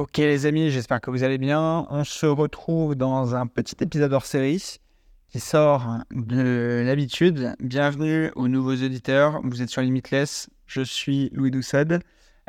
Ok 0.00 0.16
les 0.16 0.46
amis, 0.46 0.70
j'espère 0.70 1.02
que 1.02 1.10
vous 1.10 1.24
allez 1.24 1.36
bien. 1.36 1.86
On 1.90 2.04
se 2.04 2.24
retrouve 2.24 2.94
dans 2.94 3.34
un 3.34 3.46
petit 3.46 3.76
épisode 3.82 4.14
hors 4.14 4.24
série 4.24 4.78
qui 5.28 5.40
sort 5.40 5.98
de 6.10 6.82
l'habitude. 6.86 7.54
Bienvenue 7.60 8.30
aux 8.34 8.48
nouveaux 8.48 8.76
auditeurs. 8.76 9.42
Vous 9.44 9.60
êtes 9.60 9.68
sur 9.68 9.82
Limitless. 9.82 10.48
Je 10.66 10.80
suis 10.80 11.28
Louis 11.34 11.50
Doucet. 11.50 11.98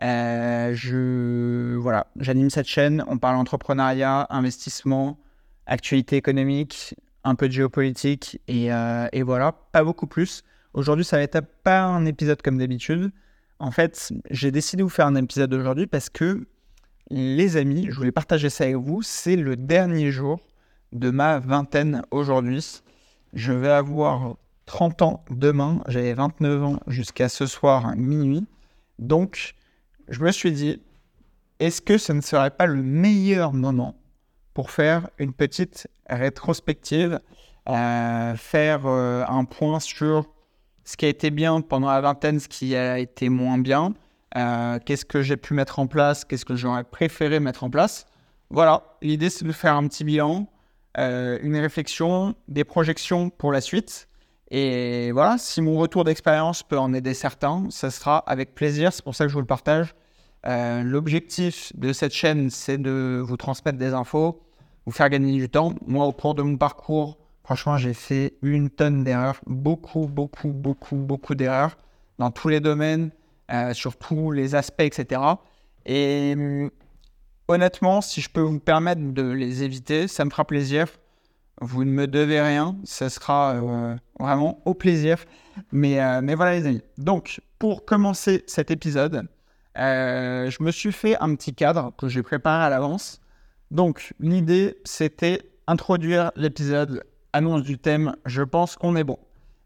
Euh, 0.02 0.74
je 0.74 1.76
voilà, 1.76 2.08
j'anime 2.16 2.50
cette 2.50 2.68
chaîne. 2.68 3.04
On 3.08 3.18
parle 3.18 3.36
entrepreneuriat, 3.36 4.28
investissement, 4.30 5.20
actualité 5.66 6.16
économique, 6.16 6.96
un 7.26 7.36
peu 7.36 7.50
de 7.50 7.54
géopolitique 7.54 8.40
et, 8.48 8.72
euh, 8.72 9.10
et 9.12 9.24
voilà, 9.24 9.52
pas 9.74 9.84
beaucoup 9.84 10.08
plus. 10.08 10.44
Aujourd'hui, 10.74 11.04
ça 11.04 11.18
va 11.18 11.24
être 11.24 11.42
pas 11.66 11.82
un 11.84 12.06
épisode 12.06 12.42
comme 12.42 12.58
d'habitude. 12.58 13.12
En 13.60 13.72
fait, 13.72 14.14
j'ai 14.30 14.52
décidé 14.52 14.78
de 14.78 14.84
vous 14.84 14.90
faire 14.90 15.08
un 15.08 15.16
épisode 15.16 15.54
aujourd'hui 15.54 15.86
parce 15.86 16.10
que 16.10 16.48
les 17.12 17.58
amis, 17.58 17.88
je 17.90 17.96
voulais 17.96 18.12
partager 18.12 18.50
ça 18.50 18.64
avec 18.64 18.78
vous. 18.78 19.02
C'est 19.02 19.36
le 19.36 19.56
dernier 19.56 20.12
jour 20.12 20.40
de 20.94 21.10
ma 21.10 21.40
vingtaine 21.40 22.04
aujourd'hui. 22.12 22.82
Je 23.34 23.52
vais 23.52 23.70
avoir 23.70 24.36
30 24.66 25.02
ans 25.02 25.26
demain. 25.30 25.82
J'avais 25.88 26.14
29 26.14 26.64
ans 26.64 26.80
jusqu'à 26.88 27.30
ce 27.30 27.46
soir 27.46 27.96
minuit. 27.96 28.46
Donc, 28.98 29.56
je 30.08 30.22
me 30.22 30.32
suis 30.32 30.52
dit, 30.52 30.82
est-ce 31.60 31.82
que 31.82 31.98
ce 31.98 32.14
ne 32.14 32.22
serait 32.22 32.52
pas 32.52 32.66
le 32.66 32.82
meilleur 32.82 33.54
moment 33.54 33.96
pour 34.54 34.72
faire 34.72 35.10
une 35.18 35.34
petite 35.34 35.88
rétrospective, 36.10 37.20
euh, 37.70 38.36
faire 38.36 38.86
euh, 38.86 39.24
un 39.28 39.46
point 39.46 39.80
sur 39.80 40.30
ce 40.84 40.98
qui 40.98 41.06
a 41.06 41.10
été 41.10 41.30
bien 41.30 41.62
pendant 41.62 41.88
la 41.88 42.02
vingtaine, 42.02 42.40
ce 42.40 42.48
qui 42.48 42.76
a 42.76 43.00
été 43.00 43.30
moins 43.30 43.58
bien, 43.58 43.94
euh, 44.38 44.80
qu'est-ce 44.86 45.06
que 45.06 45.22
j'ai 45.22 45.38
pu 45.38 45.54
mettre 45.54 45.80
en 45.80 45.88
place, 45.88 46.26
qu'est-ce 46.26 46.46
que 46.46 46.56
j'aurais 46.56 46.84
préféré 46.84 47.40
mettre 47.40 47.64
en 47.64 47.70
place. 47.70 48.06
Voilà, 48.50 48.84
l'idée 49.02 49.30
c'est 49.30 49.46
de 49.46 49.52
faire 49.52 49.76
un 49.76 49.88
petit 49.88 50.04
bilan, 50.04 50.48
euh, 50.98 51.40
une 51.42 51.58
réflexion, 51.58 52.36
des 52.48 52.64
projections 52.64 53.30
pour 53.30 53.52
la 53.52 53.62
suite. 53.62 54.08
Et 54.50 55.12
voilà, 55.14 55.38
si 55.38 55.62
mon 55.62 55.78
retour 55.78 56.04
d'expérience 56.04 56.64
peut 56.64 56.78
en 56.78 56.94
aider 56.94 57.14
certains, 57.14 57.68
ça 57.70 57.90
sera 57.90 58.18
avec 58.18 58.54
plaisir, 58.54 58.92
c'est 58.92 59.04
pour 59.04 59.16
ça 59.16 59.24
que 59.24 59.30
je 59.30 59.34
vous 59.34 59.40
le 59.40 59.46
partage. 59.46 59.96
Euh, 60.46 60.84
l'objectif 60.84 61.72
de 61.76 61.94
cette 61.94 62.14
chaîne, 62.14 62.50
c'est 62.50 62.78
de 62.78 63.22
vous 63.24 63.38
transmettre 63.38 63.78
des 63.78 63.94
infos, 63.94 64.42
vous 64.86 64.92
faire 64.92 65.10
gagner 65.10 65.38
du 65.38 65.48
temps. 65.48 65.74
Moi, 65.88 66.06
au 66.06 66.12
cours 66.12 66.36
de 66.36 66.42
mon 66.42 66.58
parcours, 66.58 67.18
franchement, 67.44 67.78
j'ai 67.78 67.94
fait 67.94 68.34
une 68.42 68.70
tonne 68.70 69.04
d'erreurs, 69.04 69.40
beaucoup, 69.46 70.08
beaucoup, 70.08 70.50
beaucoup, 70.50 70.98
beaucoup 70.98 71.36
d'erreurs 71.36 71.78
dans 72.18 72.32
tous 72.32 72.50
les 72.50 72.60
domaines, 72.60 73.12
euh, 73.52 73.74
sur 73.74 73.98
tous 73.98 74.32
les 74.32 74.56
aspects, 74.56 74.82
etc. 74.82 75.22
Et 75.86 76.34
hum, 76.36 76.72
honnêtement, 77.48 78.02
si 78.02 78.22
je 78.22 78.30
peux 78.30 78.42
vous 78.42 78.60
permettre 78.60 79.02
de 79.02 79.24
les 79.24 79.64
éviter, 79.64 80.08
ça 80.08 80.26
me 80.26 80.30
fera 80.30 80.46
plaisir. 80.46 80.88
Vous 81.60 81.84
ne 81.84 81.92
me 81.92 82.08
devez 82.08 82.42
rien, 82.42 82.76
ce 82.84 83.08
sera 83.10 83.54
euh, 83.54 83.96
vraiment 84.20 84.62
au 84.66 84.74
plaisir. 84.74 85.18
Mais, 85.72 86.02
euh, 86.02 86.22
mais 86.24 86.34
voilà 86.34 86.54
les 86.54 86.66
amis. 86.66 86.82
Donc, 86.98 87.42
pour 87.60 87.86
commencer 87.86 88.44
cet 88.48 88.72
épisode, 88.72 89.28
je 89.76 90.64
me 90.64 90.72
suis 90.72 90.92
fait 90.92 91.18
un 91.20 91.36
petit 91.36 91.54
cadre 91.54 91.94
que 91.98 92.08
j'ai 92.08 92.24
préparé 92.24 92.64
à 92.64 92.70
l'avance. 92.70 93.22
Donc, 93.70 94.14
l'idée, 94.20 94.78
c'était 94.86 95.42
introduire 95.68 96.32
l'épisode, 96.36 97.04
annonce 97.34 97.64
du 97.64 97.78
thème, 97.78 98.16
je 98.26 98.42
pense 98.42 98.76
qu'on 98.76 98.96
est 98.96 99.04
bon 99.04 99.20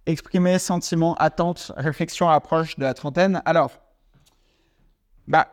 exprimer 0.06 0.60
sentiments, 0.60 1.16
attentes, 1.16 1.72
réflexions, 1.78 2.30
approche 2.30 2.78
de 2.78 2.84
la 2.84 2.94
trentaine. 2.94 3.42
Alors, 3.46 3.72
bah, 5.28 5.48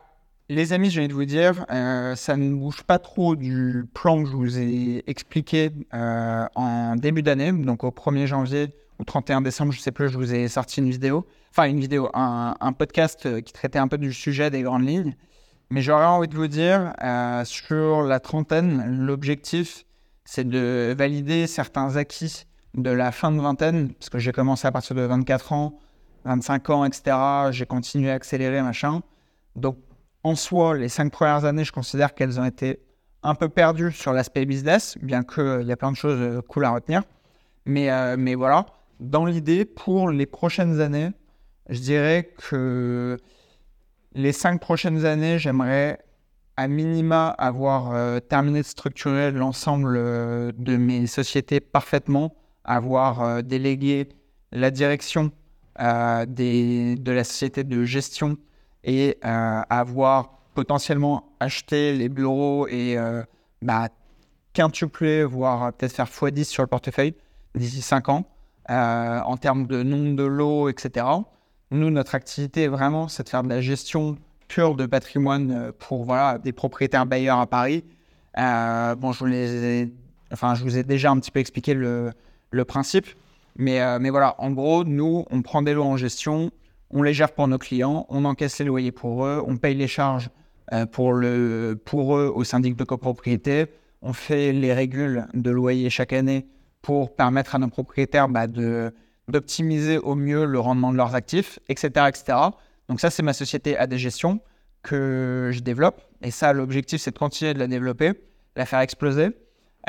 les 0.49 0.73
amis, 0.73 0.89
je 0.89 0.99
viens 0.99 1.07
de 1.07 1.13
vous 1.13 1.25
dire, 1.25 1.65
euh, 1.71 2.15
ça 2.15 2.37
ne 2.37 2.53
bouge 2.53 2.83
pas 2.83 2.99
trop 2.99 3.35
du 3.35 3.85
plan 3.93 4.23
que 4.23 4.29
je 4.29 4.35
vous 4.35 4.59
ai 4.59 5.03
expliqué 5.07 5.71
euh, 5.93 6.45
en 6.55 6.95
début 6.95 7.23
d'année, 7.23 7.51
donc 7.51 7.83
au 7.83 7.89
1er 7.89 8.27
janvier 8.27 8.69
ou 8.99 9.03
31 9.03 9.41
décembre, 9.41 9.71
je 9.71 9.79
ne 9.79 9.81
sais 9.81 9.91
plus, 9.91 10.09
je 10.09 10.17
vous 10.17 10.33
ai 10.33 10.47
sorti 10.47 10.79
une 10.79 10.89
vidéo, 10.89 11.25
enfin 11.49 11.63
une 11.63 11.79
vidéo, 11.79 12.09
un, 12.13 12.73
podcast 12.77 13.25
euh, 13.25 13.41
qui 13.41 13.53
traitait 13.53 13.79
un 13.79 13.87
peu 13.87 13.97
du 13.97 14.13
sujet 14.13 14.49
des 14.49 14.61
grandes 14.61 14.87
lignes. 14.87 15.15
Mais 15.69 15.81
j'aurais 15.81 16.05
envie 16.05 16.27
de 16.27 16.35
vous 16.35 16.47
dire, 16.47 16.93
sur 17.45 18.03
la 18.03 18.19
trentaine, 18.19 19.05
l'objectif, 19.05 19.85
c'est 20.23 20.47
de 20.47 20.93
valider 20.95 21.47
certains 21.47 21.95
acquis 21.95 22.45
de 22.75 22.89
la 22.89 23.11
fin 23.11 23.31
de 23.31 23.39
vingtaine, 23.39 23.93
parce 23.93 24.09
que 24.09 24.19
j'ai 24.19 24.31
commencé 24.31 24.67
à 24.67 24.71
partir 24.71 24.95
de 24.95 25.01
24 25.01 25.53
ans, 25.53 25.79
25 26.25 26.69
ans, 26.69 26.85
etc. 26.85 27.15
J'ai 27.51 27.65
continué 27.65 28.09
à 28.09 28.15
accélérer, 28.15 28.61
machin. 28.61 29.01
Donc, 29.55 29.77
en 30.23 30.35
soi, 30.35 30.77
les 30.77 30.89
cinq 30.89 31.11
premières 31.11 31.45
années, 31.45 31.63
je 31.63 31.71
considère 31.71 32.13
qu'elles 32.13 32.39
ont 32.39 32.45
été 32.45 32.79
un 33.21 33.35
peu 33.35 33.49
perdues 33.49 33.91
sur 33.91 34.13
l'aspect 34.13 34.45
business, 34.45 34.97
bien 35.01 35.23
qu'il 35.23 35.63
y 35.65 35.71
a 35.71 35.77
plein 35.77 35.91
de 35.91 35.97
choses 35.97 36.19
euh, 36.19 36.41
cool 36.41 36.65
à 36.65 36.71
retenir. 36.71 37.03
Mais, 37.65 37.91
euh, 37.91 38.15
mais 38.17 38.35
voilà, 38.35 38.65
dans 38.99 39.25
l'idée, 39.25 39.65
pour 39.65 40.09
les 40.09 40.25
prochaines 40.25 40.81
années, 40.81 41.11
je 41.69 41.79
dirais 41.79 42.33
que 42.49 43.17
les 44.13 44.31
cinq 44.31 44.59
prochaines 44.59 45.05
années, 45.05 45.39
j'aimerais 45.39 45.99
à 46.57 46.67
minima 46.67 47.29
avoir 47.29 47.93
euh, 47.93 48.19
terminé 48.19 48.61
de 48.61 48.65
structurer 48.65 49.31
l'ensemble 49.31 49.93
de 49.95 50.77
mes 50.77 51.07
sociétés 51.07 51.59
parfaitement 51.59 52.35
avoir 52.63 53.21
euh, 53.21 53.41
délégué 53.41 54.09
la 54.51 54.71
direction 54.71 55.31
euh, 55.79 56.25
de 56.25 57.11
la 57.11 57.23
société 57.23 57.63
de 57.63 57.83
gestion 57.83 58.37
et 58.83 59.17
euh, 59.25 59.61
avoir 59.69 60.39
potentiellement 60.53 61.33
acheté 61.39 61.93
les 61.93 62.09
bureaux 62.09 62.67
et 62.67 62.95
bah, 63.63 63.89
quintupler, 64.53 65.23
voire 65.23 65.73
peut-être 65.73 65.93
faire 65.93 66.05
x10 66.05 66.43
sur 66.43 66.61
le 66.61 66.67
portefeuille 66.67 67.15
d'ici 67.55 67.81
5 67.81 68.09
ans 68.09 68.25
en 68.69 69.37
termes 69.37 69.65
de 69.65 69.81
nombre 69.81 70.15
de 70.15 70.23
lots, 70.23 70.69
etc. 70.69 71.07
Nous, 71.71 71.89
notre 71.89 72.13
activité, 72.13 72.67
vraiment, 72.67 73.07
c'est 73.07 73.23
de 73.23 73.29
faire 73.29 73.41
de 73.41 73.49
la 73.49 73.61
gestion 73.61 74.15
pure 74.47 74.75
de 74.75 74.85
patrimoine 74.85 75.71
pour 75.79 76.03
voilà, 76.03 76.37
des 76.37 76.51
propriétaires 76.51 77.07
bailleurs 77.07 77.39
à 77.39 77.47
Paris. 77.47 77.83
bon, 78.35 79.11
je 79.11 79.19
vous, 79.19 79.25
les 79.25 79.91
enfin, 80.31 80.53
je 80.53 80.63
vous 80.63 80.77
ai 80.77 80.83
déjà 80.83 81.09
un 81.09 81.19
petit 81.19 81.31
peu 81.31 81.39
expliqué 81.39 81.73
le, 81.73 82.11
le 82.53 82.65
principe. 82.65 83.07
Mais, 83.57 83.81
euh, 83.81 83.99
mais 83.99 84.09
voilà, 84.09 84.35
en 84.39 84.51
gros, 84.51 84.83
nous, 84.83 85.25
on 85.29 85.41
prend 85.41 85.61
des 85.61 85.73
lots 85.73 85.83
en 85.83 85.97
gestion, 85.97 86.51
on 86.89 87.03
les 87.03 87.13
gère 87.13 87.31
pour 87.31 87.47
nos 87.47 87.57
clients, 87.57 88.05
on 88.09 88.25
encaisse 88.25 88.59
les 88.59 88.65
loyers 88.65 88.91
pour 88.91 89.25
eux, 89.25 89.43
on 89.45 89.57
paye 89.57 89.75
les 89.75 89.87
charges 89.87 90.29
euh, 90.71 90.85
pour, 90.85 91.13
le, 91.13 91.79
pour 91.83 92.15
eux 92.17 92.31
au 92.33 92.43
syndic 92.43 92.75
de 92.75 92.83
copropriété, 92.83 93.65
on 94.01 94.13
fait 94.13 94.53
les 94.53 94.73
régules 94.73 95.27
de 95.33 95.51
loyer 95.51 95.89
chaque 95.89 96.13
année 96.13 96.47
pour 96.81 97.15
permettre 97.15 97.55
à 97.55 97.59
nos 97.59 97.67
propriétaires 97.67 98.27
bah, 98.27 98.47
d'optimiser 98.47 99.97
au 99.97 100.15
mieux 100.15 100.45
le 100.45 100.59
rendement 100.59 100.91
de 100.91 100.97
leurs 100.97 101.15
actifs, 101.15 101.59
etc. 101.69 102.07
etc. 102.07 102.37
Donc 102.89 102.99
ça, 102.99 103.09
c'est 103.09 103.23
ma 103.23 103.33
société 103.33 103.77
à 103.77 103.87
des 103.87 103.97
gestions 103.97 104.41
que 104.81 105.51
je 105.53 105.61
développe. 105.61 106.01
Et 106.21 106.31
ça, 106.31 106.53
l'objectif, 106.53 107.01
c'est 107.01 107.11
de 107.11 107.17
continuer 107.17 107.53
de 107.53 107.59
la 107.59 107.67
développer, 107.67 108.13
la 108.55 108.65
faire 108.65 108.79
exploser. 108.79 109.29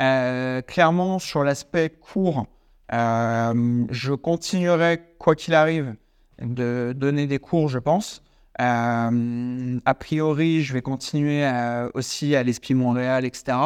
Euh, 0.01 0.61
clairement, 0.61 1.19
sur 1.19 1.43
l'aspect 1.43 1.89
court, 1.89 2.47
euh, 2.93 3.85
je 3.89 4.13
continuerai, 4.13 5.01
quoi 5.17 5.35
qu'il 5.35 5.53
arrive, 5.53 5.95
de 6.41 6.93
donner 6.95 7.27
des 7.27 7.39
cours, 7.39 7.69
je 7.69 7.79
pense. 7.79 8.21
Euh, 8.61 9.79
a 9.83 9.93
priori, 9.95 10.63
je 10.63 10.73
vais 10.73 10.81
continuer 10.81 11.49
aussi 11.93 12.35
à 12.35 12.43
l'Esprit 12.43 12.73
Montréal, 12.73 13.25
etc. 13.25 13.57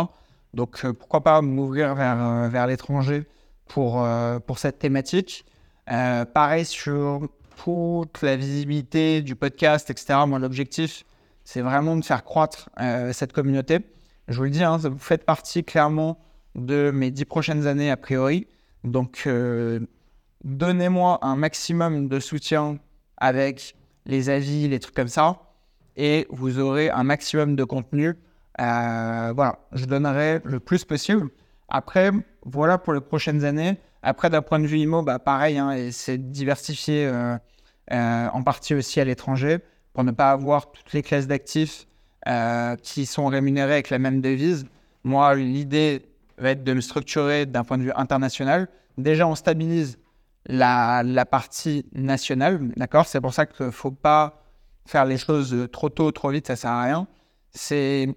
Donc, 0.54 0.84
euh, 0.84 0.94
pourquoi 0.94 1.22
pas 1.22 1.42
m'ouvrir 1.42 1.94
vers, 1.96 2.50
vers 2.50 2.68
l'étranger 2.68 3.28
pour, 3.68 4.06
pour 4.48 4.60
cette 4.60 4.80
thématique. 4.80 5.46
pareil 5.86 6.66
sur 6.66 7.28
toute 7.64 8.22
la 8.22 8.36
visibilité 8.36 9.22
du 9.22 9.36
podcast, 9.36 9.90
etc. 9.90 10.20
Moi, 10.26 10.40
l'objectif, 10.40 11.06
c'est 11.44 11.62
vraiment 11.62 11.96
de 11.96 12.04
faire 12.04 12.24
croître 12.24 12.70
cette 13.12 13.34
communauté. 13.34 13.80
Je 14.28 14.38
vous 14.38 14.44
le 14.44 14.50
dis, 14.50 14.64
hein, 14.64 14.78
vous 14.78 14.98
faites 14.98 15.26
partie 15.26 15.64
clairement 15.64 16.20
de 16.56 16.92
mes 16.92 17.12
dix 17.12 17.26
prochaines 17.26 17.68
années, 17.68 17.92
a 17.92 17.98
priori. 17.98 18.48
Donc, 18.84 19.24
euh, 19.28 19.80
donnez-moi 20.44 21.20
un 21.22 21.36
maximum 21.36 22.08
de 22.08 22.20
soutien 22.20 22.78
avec 23.18 23.76
les 24.06 24.30
avis, 24.30 24.68
les 24.68 24.80
trucs 24.80 24.96
comme 24.96 25.08
ça, 25.08 25.42
et 25.98 26.28
vous 26.30 26.60
aurez 26.60 26.90
un 26.90 27.04
maximum 27.04 27.56
de 27.56 27.64
contenu. 27.64 28.16
Euh, 28.60 29.34
voilà, 29.36 29.60
je 29.74 29.86
donnerai 29.86 30.42
le 30.44 30.60
plus 30.60 30.86
possible. 30.86 31.30
Après, 31.68 32.12
voilà 32.46 32.78
pour 32.78 32.94
les 32.94 33.02
prochaines 33.02 33.44
années. 33.44 33.78
Après, 34.02 34.30
d'un 34.30 34.42
point 34.42 34.60
de 34.60 34.66
vue 34.66 34.80
IMO, 34.80 35.04
bah, 35.04 35.20
pareil, 35.20 35.58
hein, 35.58 35.90
c'est 35.92 36.32
diversifier 36.32 37.06
euh, 37.06 37.38
en 37.90 38.44
partie 38.44 38.74
aussi 38.76 39.02
à 39.02 39.06
l'étranger 39.06 39.60
pour 39.94 40.04
ne 40.04 40.12
pas 40.12 40.32
avoir 40.32 40.72
toutes 40.72 40.94
les 40.94 41.02
classes 41.02 41.28
d'actifs 41.28 41.86
qui 42.84 43.08
sont 43.08 43.26
rémunérées 43.26 43.74
avec 43.74 43.90
la 43.90 43.98
même 43.98 44.22
devise. 44.22 44.68
Moi, 45.04 45.34
l'idée 45.36 46.09
va 46.40 46.52
être 46.52 46.64
de 46.64 46.74
me 46.74 46.82
structurer 46.82 47.46
d'un 47.46 47.64
point 47.64 47.78
de 47.78 47.84
vue 47.84 47.92
international. 47.96 48.68
Déjà, 48.98 49.28
on 49.28 49.36
stabilise 49.36 49.98
la, 50.46 51.04
la 51.04 51.26
partie 51.26 51.86
nationale, 51.94 52.60
d'accord? 52.76 53.06
C'est 53.06 53.22
pour 53.22 53.34
ça 53.34 53.46
qu'il 53.46 53.68
ne 53.68 53.72
faut 53.72 53.92
pas 53.92 54.44
faire 54.86 55.06
les 55.06 55.18
choses 55.18 55.68
trop 55.72 55.90
tôt, 55.90 56.12
trop 56.12 56.30
vite, 56.30 56.48
ça 56.48 56.54
ne 56.54 56.58
sert 56.58 56.72
à 56.72 56.84
rien. 56.84 57.08
C'est 57.52 58.16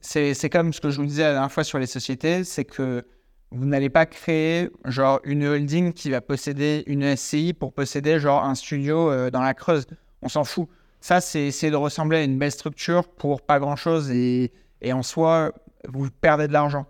c'est 0.00 0.48
comme 0.50 0.72
ce 0.72 0.80
que 0.80 0.90
je 0.90 0.96
vous 0.96 1.06
disais 1.06 1.22
la 1.22 1.32
dernière 1.32 1.52
fois 1.52 1.64
sur 1.64 1.78
les 1.78 1.86
sociétés, 1.86 2.44
c'est 2.44 2.64
que 2.64 3.04
vous 3.50 3.66
n'allez 3.66 3.90
pas 3.90 4.06
créer 4.06 4.70
genre 4.86 5.20
une 5.24 5.44
holding 5.44 5.92
qui 5.92 6.10
va 6.10 6.20
posséder 6.20 6.84
une 6.86 7.16
SCI 7.16 7.52
pour 7.52 7.72
posséder 7.72 8.18
genre 8.18 8.44
un 8.44 8.54
studio 8.54 9.10
euh, 9.10 9.30
dans 9.30 9.42
la 9.42 9.54
Creuse. 9.54 9.86
On 10.22 10.28
s'en 10.28 10.44
fout. 10.44 10.68
Ça, 11.00 11.20
c'est 11.20 11.42
essayer 11.42 11.70
de 11.70 11.76
ressembler 11.76 12.18
à 12.18 12.22
une 12.22 12.38
belle 12.38 12.52
structure 12.52 13.08
pour 13.08 13.42
pas 13.42 13.58
grand-chose 13.58 14.10
et, 14.10 14.52
et 14.80 14.92
en 14.92 15.02
soi, 15.02 15.52
vous 15.88 16.08
perdez 16.10 16.46
de 16.46 16.52
l'argent. 16.52 16.86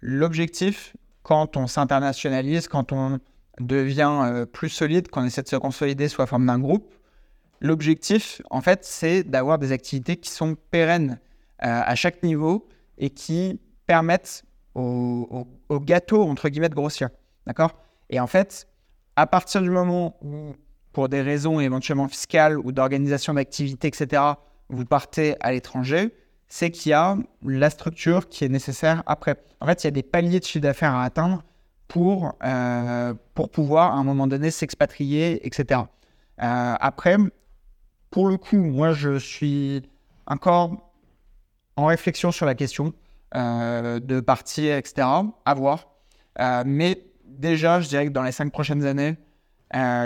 L'objectif, 0.00 0.96
quand 1.22 1.56
on 1.56 1.66
s'internationalise, 1.66 2.68
quand 2.68 2.92
on 2.92 3.18
devient 3.60 4.20
euh, 4.24 4.46
plus 4.46 4.68
solide, 4.68 5.08
quand 5.10 5.22
on 5.22 5.24
essaie 5.24 5.42
de 5.42 5.48
se 5.48 5.56
consolider 5.56 6.08
sous 6.08 6.20
la 6.20 6.26
forme 6.26 6.46
d'un 6.46 6.58
groupe, 6.58 6.94
l'objectif, 7.60 8.40
en 8.50 8.60
fait, 8.60 8.84
c'est 8.84 9.24
d'avoir 9.24 9.58
des 9.58 9.72
activités 9.72 10.16
qui 10.16 10.30
sont 10.30 10.56
pérennes 10.70 11.18
euh, 11.64 11.82
à 11.84 11.94
chaque 11.94 12.22
niveau 12.22 12.68
et 12.98 13.10
qui 13.10 13.60
permettent 13.86 14.44
au, 14.74 15.46
gâteau, 15.80 16.22
entre 16.22 16.48
guillemets, 16.48 16.68
de 16.68 16.74
grossir. 16.74 17.08
D'accord? 17.46 17.72
Et 18.10 18.20
en 18.20 18.28
fait, 18.28 18.68
à 19.16 19.26
partir 19.26 19.60
du 19.60 19.70
moment 19.70 20.16
où, 20.22 20.54
pour 20.92 21.08
des 21.08 21.20
raisons 21.20 21.58
éventuellement 21.58 22.06
fiscales 22.06 22.58
ou 22.58 22.70
d'organisation 22.70 23.34
d'activités, 23.34 23.88
etc., 23.88 24.22
vous 24.68 24.84
partez 24.84 25.34
à 25.40 25.50
l'étranger, 25.50 26.14
c'est 26.48 26.70
qu'il 26.70 26.90
y 26.90 26.94
a 26.94 27.16
la 27.44 27.70
structure 27.70 28.28
qui 28.28 28.44
est 28.44 28.48
nécessaire 28.48 29.02
après. 29.06 29.36
En 29.60 29.66
fait, 29.66 29.84
il 29.84 29.86
y 29.86 29.88
a 29.88 29.92
des 29.92 30.02
paliers 30.02 30.40
de 30.40 30.44
chiffre 30.44 30.62
d'affaires 30.62 30.94
à 30.94 31.04
atteindre 31.04 31.42
pour, 31.88 32.34
euh, 32.44 33.14
pour 33.34 33.50
pouvoir, 33.50 33.92
à 33.92 33.96
un 33.96 34.04
moment 34.04 34.26
donné, 34.26 34.50
s'expatrier, 34.50 35.46
etc. 35.46 35.80
Euh, 36.42 36.74
après, 36.80 37.16
pour 38.10 38.28
le 38.28 38.36
coup, 38.36 38.56
moi, 38.56 38.92
je 38.92 39.18
suis 39.18 39.82
encore 40.26 40.92
en 41.76 41.86
réflexion 41.86 42.32
sur 42.32 42.46
la 42.46 42.54
question 42.54 42.92
euh, 43.34 44.00
de 44.00 44.20
partir, 44.20 44.76
etc. 44.76 45.06
À 45.44 45.54
voir. 45.54 45.88
mais 46.64 47.04
déjà, 47.26 47.80
je 47.80 47.88
dirais 47.88 48.06
que 48.06 48.12
dans 48.12 48.22
les 48.22 48.32
cinq 48.32 48.50
prochaines 48.52 48.84
années, 48.84 49.16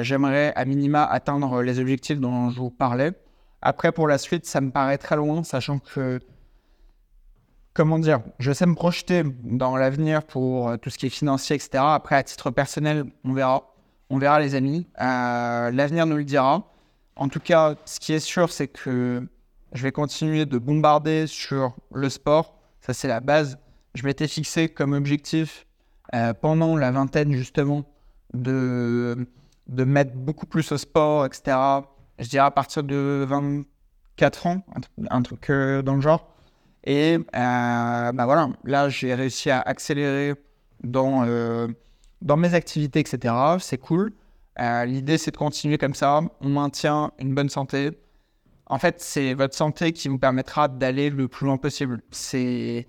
j'aimerais 0.02 0.52
à 0.56 0.64
minima 0.64 1.04
atteindre 1.04 1.62
les 1.62 1.78
objectifs 1.78 2.18
dont 2.18 2.50
je 2.50 2.58
vous 2.58 2.70
parlais. 2.70 3.12
Après, 3.60 3.92
pour 3.92 4.08
la 4.08 4.18
suite, 4.18 4.44
ça 4.44 4.60
me 4.60 4.70
paraît 4.70 4.98
très 4.98 5.14
loin, 5.14 5.44
sachant 5.44 5.78
que 5.78 6.18
comment 7.74 7.98
dire, 7.98 8.20
je 8.38 8.52
sais 8.52 8.66
me 8.66 8.74
projeter 8.74 9.22
dans 9.42 9.76
l'avenir 9.76 10.22
pour 10.22 10.68
euh, 10.68 10.76
tout 10.76 10.90
ce 10.90 10.98
qui 10.98 11.06
est 11.06 11.10
financier, 11.10 11.56
etc. 11.56 11.82
Après, 11.86 12.16
à 12.16 12.22
titre 12.22 12.50
personnel, 12.50 13.04
on 13.24 13.32
verra. 13.32 13.68
On 14.10 14.18
verra, 14.18 14.40
les 14.40 14.54
amis. 14.54 14.86
Euh, 15.00 15.70
l'avenir 15.70 16.06
nous 16.06 16.16
le 16.16 16.24
dira. 16.24 16.70
En 17.16 17.28
tout 17.28 17.40
cas, 17.40 17.76
ce 17.86 17.98
qui 17.98 18.12
est 18.12 18.20
sûr, 18.20 18.52
c'est 18.52 18.68
que 18.68 19.26
je 19.72 19.82
vais 19.82 19.92
continuer 19.92 20.44
de 20.44 20.58
bombarder 20.58 21.26
sur 21.26 21.74
le 21.94 22.10
sport. 22.10 22.58
Ça, 22.80 22.92
c'est 22.92 23.08
la 23.08 23.20
base. 23.20 23.58
Je 23.94 24.04
m'étais 24.04 24.28
fixé 24.28 24.68
comme 24.68 24.92
objectif 24.92 25.66
euh, 26.14 26.34
pendant 26.34 26.76
la 26.76 26.90
vingtaine, 26.90 27.32
justement, 27.32 27.84
de, 28.34 29.26
de 29.68 29.84
mettre 29.84 30.12
beaucoup 30.14 30.46
plus 30.46 30.72
au 30.72 30.76
sport, 30.76 31.24
etc. 31.24 31.56
Je 32.18 32.28
dirais 32.28 32.44
à 32.44 32.50
partir 32.50 32.82
de 32.82 33.24
24 33.26 34.46
ans, 34.46 34.62
un 35.08 35.22
truc 35.22 35.50
dans 35.50 35.94
le 35.94 36.02
genre. 36.02 36.31
Et 36.84 37.14
euh, 37.16 38.12
bah 38.12 38.24
voilà, 38.24 38.50
là, 38.64 38.88
j'ai 38.88 39.14
réussi 39.14 39.50
à 39.50 39.60
accélérer 39.60 40.34
dans, 40.82 41.24
euh, 41.26 41.68
dans 42.20 42.36
mes 42.36 42.54
activités, 42.54 43.00
etc. 43.00 43.34
C'est 43.60 43.78
cool. 43.78 44.12
Euh, 44.60 44.84
l'idée, 44.84 45.18
c'est 45.18 45.30
de 45.30 45.36
continuer 45.36 45.78
comme 45.78 45.94
ça. 45.94 46.20
On 46.40 46.48
maintient 46.48 47.12
une 47.18 47.34
bonne 47.34 47.48
santé. 47.48 47.90
En 48.66 48.78
fait, 48.78 49.00
c'est 49.00 49.34
votre 49.34 49.54
santé 49.54 49.92
qui 49.92 50.08
vous 50.08 50.18
permettra 50.18 50.68
d'aller 50.68 51.10
le 51.10 51.28
plus 51.28 51.46
loin 51.46 51.56
possible. 51.56 52.02
C'est, 52.10 52.88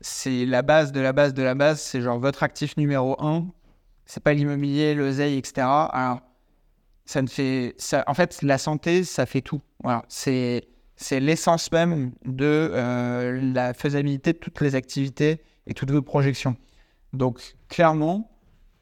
c'est 0.00 0.46
la 0.46 0.62
base 0.62 0.92
de 0.92 1.00
la 1.00 1.12
base 1.12 1.34
de 1.34 1.42
la 1.42 1.54
base. 1.54 1.80
C'est 1.80 2.00
genre 2.00 2.18
votre 2.18 2.42
actif 2.42 2.76
numéro 2.76 3.16
un. 3.22 3.46
C'est 4.06 4.22
pas 4.22 4.34
l'immobilier, 4.34 4.94
l'oseille, 4.94 5.38
etc. 5.38 5.66
Alors, 5.66 6.20
ça 7.06 7.22
ne 7.22 7.28
fait. 7.28 7.74
Ça, 7.78 8.04
en 8.06 8.14
fait, 8.14 8.42
la 8.42 8.58
santé, 8.58 9.04
ça 9.04 9.26
fait 9.26 9.40
tout. 9.40 9.60
Voilà. 9.82 10.04
C'est 10.08 10.68
c'est 11.02 11.20
l'essence 11.20 11.70
même 11.72 12.12
de 12.24 12.70
euh, 12.72 13.52
la 13.52 13.74
faisabilité 13.74 14.32
de 14.32 14.38
toutes 14.38 14.60
les 14.60 14.74
activités 14.74 15.42
et 15.66 15.74
toutes 15.74 15.90
vos 15.90 16.02
projections. 16.02 16.56
Donc, 17.12 17.40
clairement, 17.68 18.30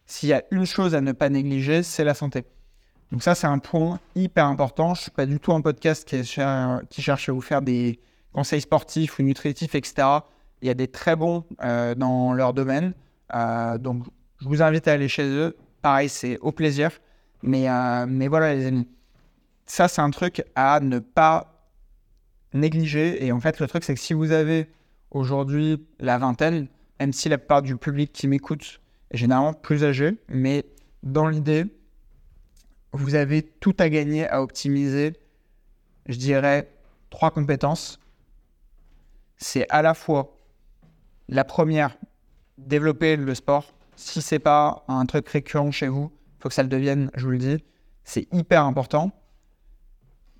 s'il 0.07 0.29
y 0.29 0.33
a 0.33 0.43
une 0.51 0.67
chose 0.67 0.95
à 0.95 1.01
ne 1.01 1.13
pas 1.13 1.29
négliger, 1.29 1.83
c'est 1.83 2.05
la 2.05 2.15
santé. 2.15 2.45
Donc 3.11 3.23
ça, 3.23 3.35
c'est 3.35 3.47
un 3.47 3.59
point 3.59 3.99
hyper 4.15 4.47
important. 4.47 4.95
Je 4.95 5.01
ne 5.01 5.03
suis 5.03 5.11
pas 5.11 5.27
du 5.27 5.41
tout 5.41 5.53
un 5.53 5.61
podcast 5.61 6.07
qui, 6.07 6.23
cherche 6.25 7.29
à 7.29 7.33
vous 7.33 7.41
faire 7.41 7.63
des 7.63 7.99
conseils 8.33 8.61
sportifs 8.61 9.19
ou 9.19 9.23
nutritifs, 9.23 9.75
etc. 9.75 10.07
Il 10.63 10.69
y 10.69 10.71
a 10.71 10.75
des 10.75 10.89
très 10.89 11.17
bons 11.17 11.45
euh, 11.65 11.95
dans 11.95 12.33
leur 12.33 12.53
domaine. 12.53 12.93
Euh, 13.35 13.79
donc, 13.79 14.05
je 14.41 14.47
vous 14.47 14.63
invite 14.63 14.87
à 14.87 14.93
aller 14.93 15.09
chez 15.09 15.25
eux. 15.25 15.57
Pareil, 15.83 16.09
c'est 16.09 16.39
au 16.39 16.53
plaisir. 16.53 16.91
Mais, 17.43 17.67
mais 18.07 18.29
voilà, 18.29 18.55
les 18.55 18.67
amis. 18.67 18.87
Ça, 19.65 19.89
c'est 19.89 20.03
un 20.03 20.11
truc 20.11 20.45
à 20.55 20.79
ne 20.81 20.99
pas 20.99 21.50
négligé. 22.53 23.25
Et 23.25 23.33
en 23.33 23.41
fait, 23.41 23.61
le 23.61 23.67
truc, 23.67 23.85
c'est 23.85 23.95
que 23.95 24.01
si 24.01 24.15
vous 24.15 24.33
avez 24.33 24.69
aujourd'hui 25.11 25.87
la 25.99 26.19
vingtaine, 26.19 26.69
même 26.99 27.13
si 27.13 27.29
la 27.29 27.39
plupart 27.39 27.63
du 27.63 27.77
public 27.77 28.13
qui 28.13 28.29
m'écoute 28.29 28.81
est 29.11 29.17
généralement 29.17 29.55
plus 29.55 29.85
âgé, 29.85 30.19
mais 30.29 30.65
dans 31.03 31.29
l'idée, 31.29 31.65
vous 32.93 33.15
avez 33.15 33.43
tout 33.43 33.75
à 33.79 33.89
gagner 33.89 34.29
à 34.29 34.43
optimiser, 34.43 35.15
je 36.07 36.17
dirais, 36.17 36.71
trois 37.09 37.31
compétences. 37.31 37.99
C'est 39.37 39.67
à 39.71 39.83
la 39.83 39.95
fois 39.95 40.37
la 41.29 41.45
première, 41.45 41.97
développer 42.59 43.17
le 43.17 43.35
sport. 43.35 43.73
Si 43.97 44.21
c'est 44.21 44.39
pas 44.39 44.85
un 44.89 45.07
truc 45.07 45.29
récurrent 45.29 45.71
chez 45.71 45.89
vous, 45.89 46.11
il 46.13 46.43
faut 46.43 46.49
que 46.49 46.55
ça 46.55 46.63
le 46.63 46.69
devienne, 46.69 47.11
je 47.15 47.25
vous 47.25 47.31
le 47.31 47.39
dis. 47.39 47.65
C'est 48.05 48.27
hyper 48.33 48.65
important. 48.65 49.13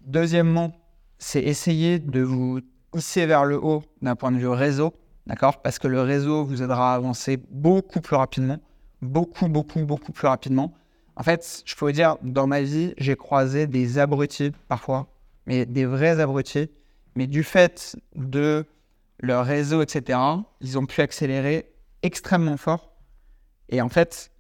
Deuxièmement, 0.01 0.73
c'est 1.21 1.43
essayer 1.43 1.99
de 1.99 2.23
vous 2.23 2.61
hisser 2.97 3.27
vers 3.27 3.45
le 3.45 3.63
haut 3.63 3.85
d'un 4.03 4.17
point 4.17 4.33
de 4.33 4.39
vue 4.39 4.49
réseau, 4.49 4.95
d'accord? 5.27 5.63
Parce 5.63 5.79
que 5.79 5.87
le 5.87 6.01
réseau 6.01 6.45
vous 6.45 6.63
aidera 6.63 6.95
à 6.95 6.97
avancer 6.97 7.39
beaucoup 7.51 8.01
plus 8.01 8.17
rapidement, 8.17 8.59
beaucoup, 9.03 9.47
beaucoup, 9.47 9.85
beaucoup 9.85 10.13
plus 10.13 10.27
rapidement. 10.27 10.73
En 11.17 11.23
fait, 11.23 11.63
je 11.67 11.77
peux 11.77 11.85
vous 11.85 11.93
dire, 11.93 12.17
dans 12.23 12.47
ma 12.47 12.63
vie, 12.63 12.95
j'ai 12.97 13.17
croisé 13.17 13.67
des 13.67 13.99
abrutis 13.99 14.53
parfois, 14.67 15.09
mais 15.47 15.67
des 15.67 15.85
vrais 15.85 16.19
abrutis, 16.21 16.71
mais 17.15 17.27
du 17.27 17.45
fait 17.45 17.97
de 18.17 18.65
leur 19.21 19.45
réseau, 19.45 19.83
etc., 19.83 20.19
ils 20.63 20.79
ont 20.79 20.87
pu 20.87 21.03
accélérer 21.03 21.71
extrêmement 22.03 22.57
fort. 22.57 22.95
Et 23.69 23.83
en 23.83 23.91
fait, 23.91 24.33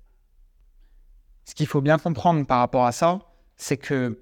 ce 1.45 1.55
qu'il 1.55 1.67
faut 1.67 1.83
bien 1.83 1.99
comprendre 1.99 2.47
par 2.47 2.61
rapport 2.61 2.87
à 2.87 2.93
ça, 2.93 3.19
c'est 3.59 3.77
que 3.77 4.19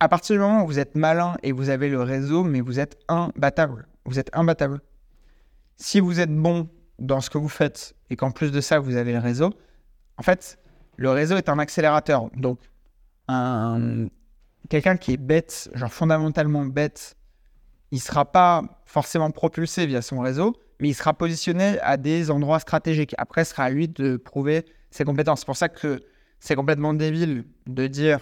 à 0.00 0.08
partir 0.08 0.36
du 0.36 0.40
moment 0.40 0.64
où 0.64 0.66
vous 0.66 0.78
êtes 0.78 0.94
malin 0.94 1.36
et 1.42 1.52
vous 1.52 1.70
avez 1.70 1.88
le 1.88 2.02
réseau, 2.02 2.44
mais 2.44 2.60
vous 2.60 2.80
êtes 2.80 2.98
imbattable. 3.08 3.86
Vous 4.04 4.18
êtes 4.18 4.30
imbattable. 4.32 4.80
Si 5.76 6.00
vous 6.00 6.20
êtes 6.20 6.34
bon 6.34 6.68
dans 6.98 7.20
ce 7.20 7.30
que 7.30 7.38
vous 7.38 7.48
faites 7.48 7.94
et 8.10 8.16
qu'en 8.16 8.30
plus 8.30 8.52
de 8.52 8.60
ça, 8.60 8.78
vous 8.78 8.96
avez 8.96 9.12
le 9.12 9.18
réseau, 9.18 9.50
en 10.16 10.22
fait, 10.22 10.58
le 10.96 11.10
réseau 11.10 11.36
est 11.36 11.48
un 11.48 11.58
accélérateur. 11.58 12.30
Donc, 12.36 12.60
un, 13.28 14.06
quelqu'un 14.68 14.96
qui 14.96 15.12
est 15.12 15.16
bête, 15.16 15.70
genre 15.74 15.92
fondamentalement 15.92 16.64
bête, 16.64 17.16
il 17.90 17.96
ne 17.96 18.00
sera 18.00 18.30
pas 18.30 18.62
forcément 18.86 19.30
propulsé 19.30 19.86
via 19.86 20.02
son 20.02 20.20
réseau, 20.20 20.54
mais 20.80 20.88
il 20.88 20.94
sera 20.94 21.14
positionné 21.14 21.78
à 21.80 21.96
des 21.96 22.30
endroits 22.30 22.60
stratégiques. 22.60 23.14
Après, 23.18 23.44
ce 23.44 23.52
sera 23.52 23.64
à 23.64 23.70
lui 23.70 23.88
de 23.88 24.16
prouver 24.16 24.64
ses 24.90 25.04
compétences. 25.04 25.40
C'est 25.40 25.46
pour 25.46 25.56
ça 25.56 25.68
que 25.68 26.00
c'est 26.40 26.56
complètement 26.56 26.94
débile 26.94 27.44
de 27.66 27.86
dire 27.86 28.20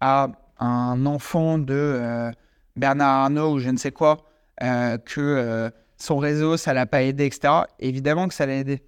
à 0.00 0.32
un 0.62 1.06
enfant 1.06 1.58
de 1.58 1.74
euh, 1.74 2.30
Bernard 2.76 3.24
Arnault 3.24 3.54
ou 3.54 3.58
je 3.58 3.70
ne 3.70 3.76
sais 3.76 3.92
quoi, 3.92 4.24
euh, 4.62 4.96
que 4.98 5.20
euh, 5.20 5.70
son 5.96 6.18
réseau, 6.18 6.56
ça 6.56 6.72
l'a 6.72 6.86
pas 6.86 7.02
aidé, 7.02 7.26
etc. 7.26 7.64
Évidemment 7.78 8.28
que 8.28 8.34
ça 8.34 8.46
l'a 8.46 8.56
aidé, 8.56 8.82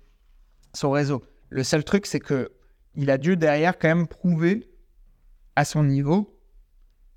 son 0.73 0.91
réseau. 0.91 1.25
Le 1.51 1.63
seul 1.63 1.85
truc, 1.85 2.07
c'est 2.07 2.21
que 2.21 2.53
il 2.97 3.11
a 3.11 3.19
dû 3.19 3.37
derrière 3.37 3.79
quand 3.79 3.89
même 3.89 4.07
prouver 4.07 4.69
à 5.57 5.65
son 5.65 5.83
niveau 5.83 6.39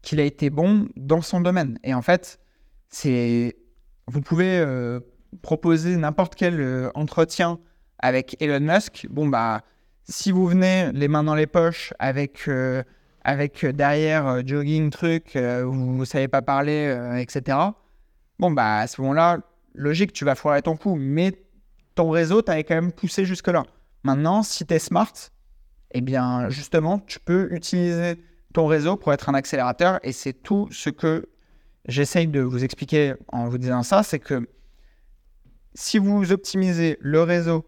qu'il 0.01 0.19
a 0.19 0.23
été 0.23 0.49
bon 0.49 0.87
dans 0.95 1.21
son 1.21 1.39
domaine. 1.39 1.77
Et 1.83 1.93
en 1.93 2.01
fait, 2.01 2.39
c'est 2.89 3.57
vous 4.07 4.21
pouvez 4.21 4.65
proposer 5.41 5.97
n'importe 5.97 6.33
quel 6.33 6.91
entretien 6.95 7.59
avec 7.99 8.41
Elon 8.41 8.59
Musk. 8.59 9.05
Bon 9.09 9.27
bah, 9.27 9.61
si 10.03 10.31
vous 10.31 10.47
venez 10.47 10.91
les 10.93 11.07
mains 11.07 11.23
dans 11.23 11.35
les 11.35 11.47
poches 11.47 11.93
avec 11.99 12.49
avec 13.27 13.65
euh, 13.65 13.74
derrière 13.74 14.25
euh, 14.25 14.41
jogging, 14.43 14.89
truc, 14.89 15.36
euh, 15.36 15.65
vous 15.65 15.98
ne 15.98 16.05
savez 16.05 16.29
pas 16.29 16.41
parler, 16.41 16.98
etc. 17.19 17.57
Bon, 18.39 18.50
bah 18.50 18.77
à 18.77 18.88
ce 18.88 19.01
moment-là, 19.01 19.39
logique, 19.75 20.13
tu 20.13 20.24
vas 20.24 20.34
foirer 20.34 20.62
ton 20.62 20.77
coup, 20.77 20.96
mais 20.96 21.34
ton 21.93 22.10
réseau 22.10 22.41
t'avait 22.41 22.63
quand 22.63 22.75
même 22.75 22.93
poussé 22.93 23.25
jusque-là. 23.25 23.63
Maintenant, 24.03 24.43
si 24.43 24.65
tu 24.65 24.74
es 24.74 24.79
smart, 24.79 25.12
eh 25.91 26.00
bien, 26.00 26.50
justement, 26.50 27.00
tu 27.00 27.19
peux 27.19 27.50
utiliser 27.51 28.15
ton 28.53 28.65
réseau 28.65 28.96
pour 28.96 29.12
être 29.12 29.27
un 29.27 29.34
accélérateur 29.34 30.00
et 30.03 30.13
c'est 30.13 30.34
tout 30.34 30.69
ce 30.72 30.89
que 30.89 31.27
j'essaye 31.86 32.27
de 32.27 32.39
vous 32.39 32.63
expliquer 32.63 33.15
en 33.27 33.50
vous 33.50 33.57
disant 33.57 33.84
ça, 33.84 34.03
c'est 34.03 34.19
que 34.19 34.48
si 35.74 35.98
vous 35.98 36.31
optimisez 36.31 36.98
le 37.01 37.24
réseau, 37.24 37.65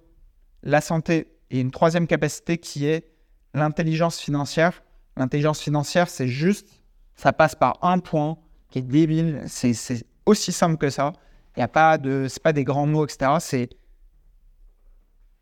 la 0.64 0.80
santé 0.80 1.28
et 1.52 1.60
une 1.60 1.72
troisième 1.72 2.08
capacité 2.08 2.58
qui 2.58 2.86
est 2.86 3.12
l'intelligence 3.54 4.20
financière, 4.20 4.84
l'intelligence 5.20 5.60
financière, 5.60 6.10
c'est 6.10 6.28
juste, 6.28 6.82
ça 7.16 7.34
passe 7.34 7.54
par 7.54 7.78
un 7.84 8.00
point 8.00 8.38
qui 8.70 8.80
est 8.80 8.84
débile, 8.84 9.44
c'est 9.48 9.74
aussi 10.26 10.52
simple 10.52 10.78
que 10.78 10.90
ça. 10.90 11.14
Il 11.56 11.60
n'y 11.60 11.64
a 11.64 11.68
pas 11.68 11.98
de, 11.98 12.28
c'est 12.30 12.42
pas 12.42 12.54
des 12.54 12.64
grands 12.64 12.86
mots, 12.86 13.06
etc. 13.06 13.34
C'est 13.40 13.70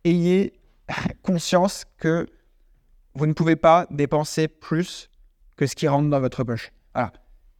ayez 0.03 0.53
conscience 1.21 1.85
que 1.97 2.25
vous 3.13 3.27
ne 3.27 3.33
pouvez 3.33 3.55
pas 3.55 3.87
dépenser 3.89 4.47
plus 4.47 5.09
que 5.55 5.65
ce 5.65 5.75
qui 5.75 5.87
rentre 5.87 6.09
dans 6.09 6.19
votre 6.19 6.43
poche. 6.43 6.71
Voilà. 6.93 7.11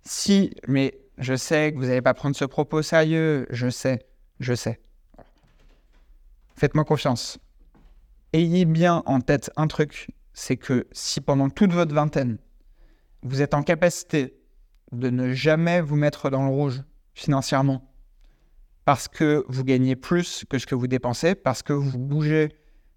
Si, 0.04 0.56
mais 0.68 0.98
je 1.18 1.36
sais 1.36 1.74
que 1.74 1.78
vous 1.78 1.86
n'allez 1.86 2.02
pas 2.02 2.14
prendre 2.14 2.36
ce 2.36 2.46
propos 2.46 2.82
sérieux, 2.82 3.48
je 3.50 3.70
sais, 3.70 4.06
je 4.40 4.54
sais. 4.54 4.80
Faites-moi 6.56 6.86
confiance. 6.86 7.38
Ayez 8.34 8.66
bien 8.66 9.04
en 9.06 9.20
tête 9.22 9.52
un 9.56 9.68
truc, 9.68 10.10
c'est 10.40 10.56
que 10.56 10.86
si 10.92 11.20
pendant 11.20 11.50
toute 11.50 11.74
votre 11.74 11.96
vingtaine, 11.96 12.38
vous 13.24 13.42
êtes 13.42 13.56
en 13.56 13.64
capacité 13.64 14.38
de 14.92 15.10
ne 15.10 15.34
jamais 15.34 15.82
vous 15.82 15.96
mettre 15.96 16.30
dans 16.30 16.46
le 16.46 16.52
rouge 16.52 16.84
financièrement, 17.16 17.92
parce 18.86 19.08
que 19.08 19.44
vous 19.48 19.64
gagnez 19.64 19.96
plus 19.96 20.46
que 20.48 20.60
ce 20.60 20.68
que 20.68 20.76
vous 20.76 20.86
dépensez, 20.86 21.34
parce 21.34 21.64
que 21.64 21.74
vous 21.74 21.98
bougez, 21.98 22.50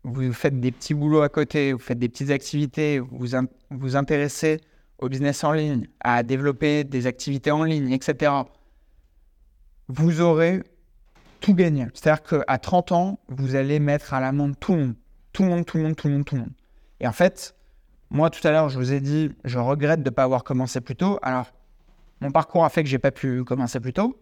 vous 0.04 0.34
faites 0.34 0.60
des 0.60 0.70
petits 0.70 0.92
boulots 0.92 1.22
à 1.22 1.30
côté, 1.30 1.72
vous 1.72 1.78
faites 1.78 1.98
des 1.98 2.10
petites 2.10 2.28
activités, 2.28 2.98
vous 2.98 3.26
vous 3.70 3.96
intéressez 3.96 4.60
au 4.98 5.08
business 5.08 5.42
en 5.42 5.52
ligne, 5.52 5.88
à 6.00 6.22
développer 6.22 6.84
des 6.84 7.06
activités 7.06 7.50
en 7.50 7.64
ligne, 7.64 7.90
etc., 7.90 8.32
vous 9.88 10.20
aurez 10.20 10.62
tout 11.40 11.54
gagné. 11.54 11.86
C'est-à-dire 11.94 12.22
qu'à 12.22 12.58
30 12.58 12.92
ans, 12.92 13.18
vous 13.28 13.54
allez 13.54 13.80
mettre 13.80 14.12
à 14.12 14.20
l'amende 14.20 14.60
tout 14.60 14.74
le 14.74 14.88
monde. 14.88 14.96
Tout 15.32 15.44
le 15.44 15.48
monde, 15.48 15.64
tout 15.64 15.78
le 15.78 15.84
monde, 15.84 15.96
tout 15.96 16.08
le 16.08 16.14
monde, 16.14 16.24
tout 16.26 16.34
le 16.34 16.40
monde. 16.42 16.52
Et 17.00 17.06
en 17.06 17.12
fait, 17.12 17.54
moi, 18.10 18.30
tout 18.30 18.46
à 18.46 18.50
l'heure, 18.50 18.68
je 18.68 18.78
vous 18.78 18.92
ai 18.92 19.00
dit, 19.00 19.30
je 19.44 19.58
regrette 19.58 20.02
de 20.02 20.10
ne 20.10 20.14
pas 20.14 20.24
avoir 20.24 20.44
commencé 20.44 20.80
plus 20.80 20.96
tôt. 20.96 21.18
Alors, 21.22 21.46
mon 22.20 22.30
parcours 22.30 22.64
a 22.64 22.68
fait 22.68 22.82
que 22.82 22.88
j'ai 22.88 22.98
pas 22.98 23.10
pu 23.10 23.44
commencer 23.44 23.80
plus 23.80 23.92
tôt. 23.92 24.20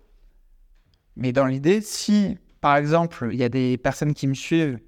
Mais 1.17 1.33
dans 1.33 1.47
l'idée, 1.47 1.81
si, 1.81 2.39
par 2.61 2.77
exemple, 2.77 3.31
il 3.33 3.39
y 3.39 3.45
a 3.45 3.49
des 3.49 3.77
personnes 3.77 4.15
qui 4.15 4.27
me 4.27 4.35
suivent 4.35 4.79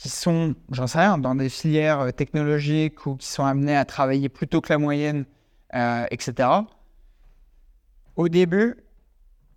qui 0.00 0.08
sont, 0.08 0.54
j'en 0.70 0.86
sais 0.86 0.98
rien, 0.98 1.18
dans 1.18 1.34
des 1.34 1.50
filières 1.50 2.00
euh, 2.00 2.10
technologiques 2.10 3.04
ou 3.04 3.16
qui 3.16 3.26
sont 3.26 3.44
amenés 3.44 3.76
à 3.76 3.84
travailler 3.84 4.30
plus 4.30 4.48
tôt 4.48 4.62
que 4.62 4.72
la 4.72 4.78
moyenne, 4.78 5.26
euh, 5.74 6.06
etc. 6.10 6.48
Au 8.16 8.30
début, 8.30 8.76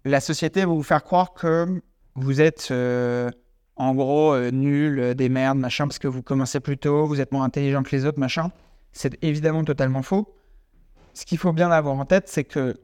la 0.04 0.20
société 0.20 0.62
va 0.62 0.74
vous 0.74 0.84
faire 0.84 1.04
croire 1.04 1.34
que 1.34 1.82
vous 2.16 2.42
êtes 2.42 2.70
euh, 2.72 3.32
en 3.76 3.96
gros 3.96 4.38
nul, 4.52 5.16
des 5.16 5.30
merdes, 5.30 5.58
machin, 5.58 5.88
parce 5.88 6.00
que 6.00 6.08
vous 6.08 6.22
commencez 6.22 6.60
plus 6.60 6.78
tôt, 6.78 7.06
vous 7.06 7.22
êtes 7.22 7.32
moins 7.32 7.44
intelligent 7.44 7.84
que 7.84 7.96
les 7.96 8.06
autres, 8.06 8.20
machin. 8.20 8.52
C'est 8.92 9.18
évidemment 9.24 9.64
totalement 9.64 10.04
faux. 10.04 10.36
Ce 11.14 11.26
qu'il 11.26 11.38
faut 11.38 11.54
bien 11.54 11.72
avoir 11.72 11.96
en 11.96 12.06
tête, 12.06 12.28
c'est 12.28 12.44
que 12.44 12.76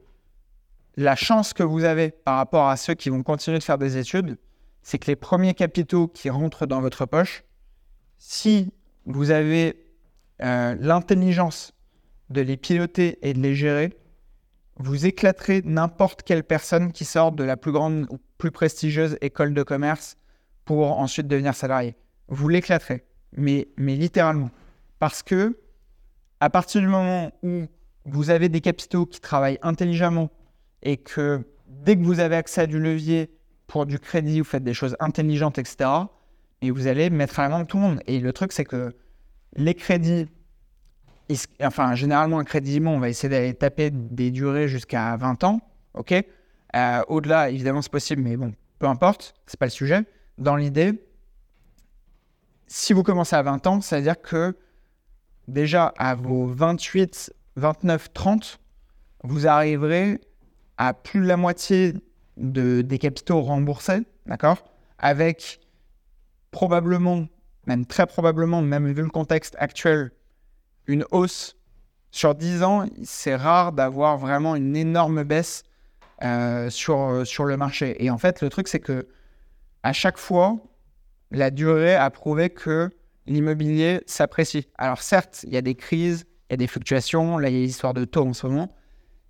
la 0.96 1.16
chance 1.16 1.52
que 1.52 1.62
vous 1.62 1.84
avez 1.84 2.10
par 2.10 2.36
rapport 2.36 2.68
à 2.68 2.76
ceux 2.76 2.94
qui 2.94 3.10
vont 3.10 3.22
continuer 3.22 3.58
de 3.58 3.64
faire 3.64 3.78
des 3.78 3.96
études, 3.96 4.38
c'est 4.82 4.98
que 4.98 5.06
les 5.06 5.16
premiers 5.16 5.54
capitaux 5.54 6.08
qui 6.08 6.30
rentrent 6.30 6.66
dans 6.66 6.80
votre 6.80 7.06
poche, 7.06 7.44
si 8.18 8.72
vous 9.06 9.30
avez 9.30 9.86
euh, 10.42 10.76
l'intelligence 10.78 11.72
de 12.28 12.40
les 12.40 12.56
piloter 12.56 13.18
et 13.22 13.34
de 13.34 13.40
les 13.40 13.54
gérer, 13.54 13.96
vous 14.76 15.06
éclaterez 15.06 15.62
n'importe 15.64 16.22
quelle 16.22 16.44
personne 16.44 16.92
qui 16.92 17.04
sort 17.04 17.32
de 17.32 17.44
la 17.44 17.56
plus 17.56 17.72
grande 17.72 18.06
ou 18.10 18.18
plus 18.38 18.50
prestigieuse 18.50 19.18
école 19.20 19.52
de 19.52 19.62
commerce 19.62 20.16
pour 20.70 21.00
ensuite 21.00 21.26
devenir 21.26 21.52
salarié. 21.52 21.96
Vous 22.28 22.48
l'éclaterez, 22.48 23.04
mais, 23.36 23.66
mais 23.76 23.96
littéralement. 23.96 24.50
Parce 25.00 25.20
que 25.20 25.58
à 26.38 26.48
partir 26.48 26.80
du 26.80 26.86
moment 26.86 27.32
où 27.42 27.64
vous 28.04 28.30
avez 28.30 28.48
des 28.48 28.60
capitaux 28.60 29.04
qui 29.04 29.18
travaillent 29.18 29.58
intelligemment 29.62 30.30
et 30.84 30.96
que 30.96 31.44
dès 31.66 31.96
que 31.96 32.04
vous 32.04 32.20
avez 32.20 32.36
accès 32.36 32.60
à 32.60 32.66
du 32.68 32.78
levier 32.78 33.32
pour 33.66 33.84
du 33.84 33.98
crédit, 33.98 34.38
vous 34.38 34.44
faites 34.44 34.62
des 34.62 34.72
choses 34.72 34.96
intelligentes, 35.00 35.58
etc., 35.58 35.90
et 36.62 36.70
vous 36.70 36.86
allez 36.86 37.10
mettre 37.10 37.40
à 37.40 37.48
la 37.48 37.58
main 37.58 37.64
tout 37.64 37.76
le 37.76 37.82
monde. 37.82 38.00
Et 38.06 38.20
le 38.20 38.32
truc, 38.32 38.52
c'est 38.52 38.64
que 38.64 38.94
les 39.56 39.74
crédits, 39.74 40.28
enfin, 41.64 41.96
généralement, 41.96 42.38
un 42.38 42.44
crédit 42.44 42.80
on 42.86 43.00
va 43.00 43.08
essayer 43.08 43.28
d'aller 43.28 43.54
taper 43.54 43.90
des 43.90 44.30
durées 44.30 44.68
jusqu'à 44.68 45.16
20 45.16 45.42
ans, 45.42 45.60
ok? 45.94 46.14
Euh, 46.76 47.02
Au-delà, 47.08 47.50
évidemment, 47.50 47.82
c'est 47.82 47.90
possible, 47.90 48.22
mais 48.22 48.36
bon, 48.36 48.54
peu 48.78 48.86
importe, 48.86 49.34
c'est 49.48 49.58
pas 49.58 49.66
le 49.66 49.70
sujet. 49.70 50.04
Dans 50.40 50.56
l'idée, 50.56 50.94
si 52.66 52.94
vous 52.94 53.02
commencez 53.02 53.36
à 53.36 53.42
20 53.42 53.66
ans, 53.66 53.80
ça 53.82 53.96
veut 53.96 54.02
dire 54.02 54.20
que 54.20 54.56
déjà 55.48 55.92
à 55.98 56.14
vos 56.14 56.46
28, 56.46 57.34
29, 57.56 58.12
30, 58.14 58.58
vous 59.22 59.46
arriverez 59.46 60.18
à 60.78 60.94
plus 60.94 61.20
de 61.20 61.26
la 61.26 61.36
moitié 61.36 61.92
de, 62.38 62.80
des 62.80 62.98
capitaux 62.98 63.42
remboursés, 63.42 64.00
d'accord? 64.24 64.64
Avec 64.98 65.60
probablement, 66.52 67.26
même 67.66 67.84
très 67.84 68.06
probablement, 68.06 68.62
même 68.62 68.90
vu 68.90 69.02
le 69.02 69.10
contexte 69.10 69.56
actuel, 69.58 70.10
une 70.86 71.04
hausse 71.10 71.58
sur 72.12 72.34
10 72.34 72.62
ans, 72.62 72.86
c'est 73.04 73.36
rare 73.36 73.72
d'avoir 73.72 74.16
vraiment 74.16 74.56
une 74.56 74.74
énorme 74.74 75.22
baisse 75.22 75.64
euh, 76.24 76.70
sur, 76.70 77.26
sur 77.26 77.44
le 77.44 77.58
marché. 77.58 78.02
Et 78.02 78.08
en 78.08 78.16
fait, 78.16 78.40
le 78.40 78.48
truc, 78.48 78.68
c'est 78.68 78.80
que 78.80 79.06
à 79.82 79.92
chaque 79.92 80.18
fois, 80.18 80.58
la 81.30 81.50
durée 81.50 81.94
a 81.94 82.10
prouvé 82.10 82.50
que 82.50 82.90
l'immobilier 83.26 84.02
s'apprécie. 84.06 84.68
Alors 84.76 85.00
certes, 85.00 85.44
il 85.46 85.54
y 85.54 85.56
a 85.56 85.62
des 85.62 85.74
crises, 85.74 86.26
il 86.48 86.52
y 86.52 86.54
a 86.54 86.56
des 86.56 86.66
fluctuations, 86.66 87.38
là 87.38 87.48
il 87.48 87.56
y 87.56 87.58
a 87.58 87.64
l'histoire 87.64 87.94
de 87.94 88.04
taux 88.04 88.26
en 88.26 88.32
ce 88.32 88.46
moment, 88.46 88.74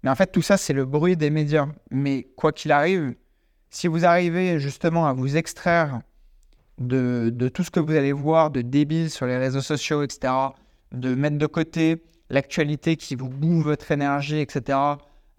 mais 0.02 0.10
en 0.10 0.14
fait 0.14 0.32
tout 0.32 0.42
ça 0.42 0.56
c'est 0.56 0.72
le 0.72 0.84
bruit 0.84 1.16
des 1.16 1.30
médias. 1.30 1.68
Mais 1.90 2.24
quoi 2.36 2.52
qu'il 2.52 2.72
arrive, 2.72 3.14
si 3.68 3.86
vous 3.86 4.04
arrivez 4.04 4.58
justement 4.58 5.06
à 5.06 5.12
vous 5.12 5.36
extraire 5.36 6.00
de, 6.78 7.50
tout 7.52 7.62
ce 7.62 7.70
que 7.70 7.78
vous 7.78 7.94
allez 7.94 8.12
voir 8.12 8.50
de 8.50 8.62
débile 8.62 9.10
sur 9.10 9.26
les 9.26 9.36
réseaux 9.36 9.60
sociaux, 9.60 10.02
etc., 10.02 10.32
de 10.92 11.14
mettre 11.14 11.36
de 11.36 11.46
côté 11.46 12.02
l'actualité 12.30 12.96
qui 12.96 13.14
vous 13.16 13.28
boue 13.28 13.60
votre 13.60 13.92
énergie, 13.92 14.40
etc., 14.40 14.78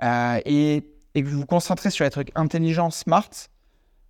euh, 0.03 0.39
et, 0.46 0.88
que 1.15 1.22
vous 1.24 1.39
vous 1.39 1.46
concentrez 1.46 1.89
sur 1.89 2.06
les 2.06 2.12
trucs 2.12 2.32
intelligents, 2.36 2.91
smart, 2.91 3.30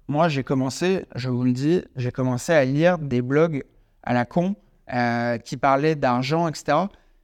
moi 0.07 0.29
j'ai 0.29 0.43
commencé, 0.43 1.05
je 1.15 1.29
vous 1.29 1.43
le 1.43 1.51
dis, 1.53 1.83
j'ai 1.95 2.11
commencé 2.11 2.53
à 2.53 2.65
lire 2.65 2.97
des 2.97 3.21
blogs 3.21 3.63
à 4.03 4.13
la 4.13 4.25
con 4.25 4.55
euh, 4.93 5.37
qui 5.37 5.57
parlaient 5.57 5.95
d'argent, 5.95 6.47
etc. 6.47 6.77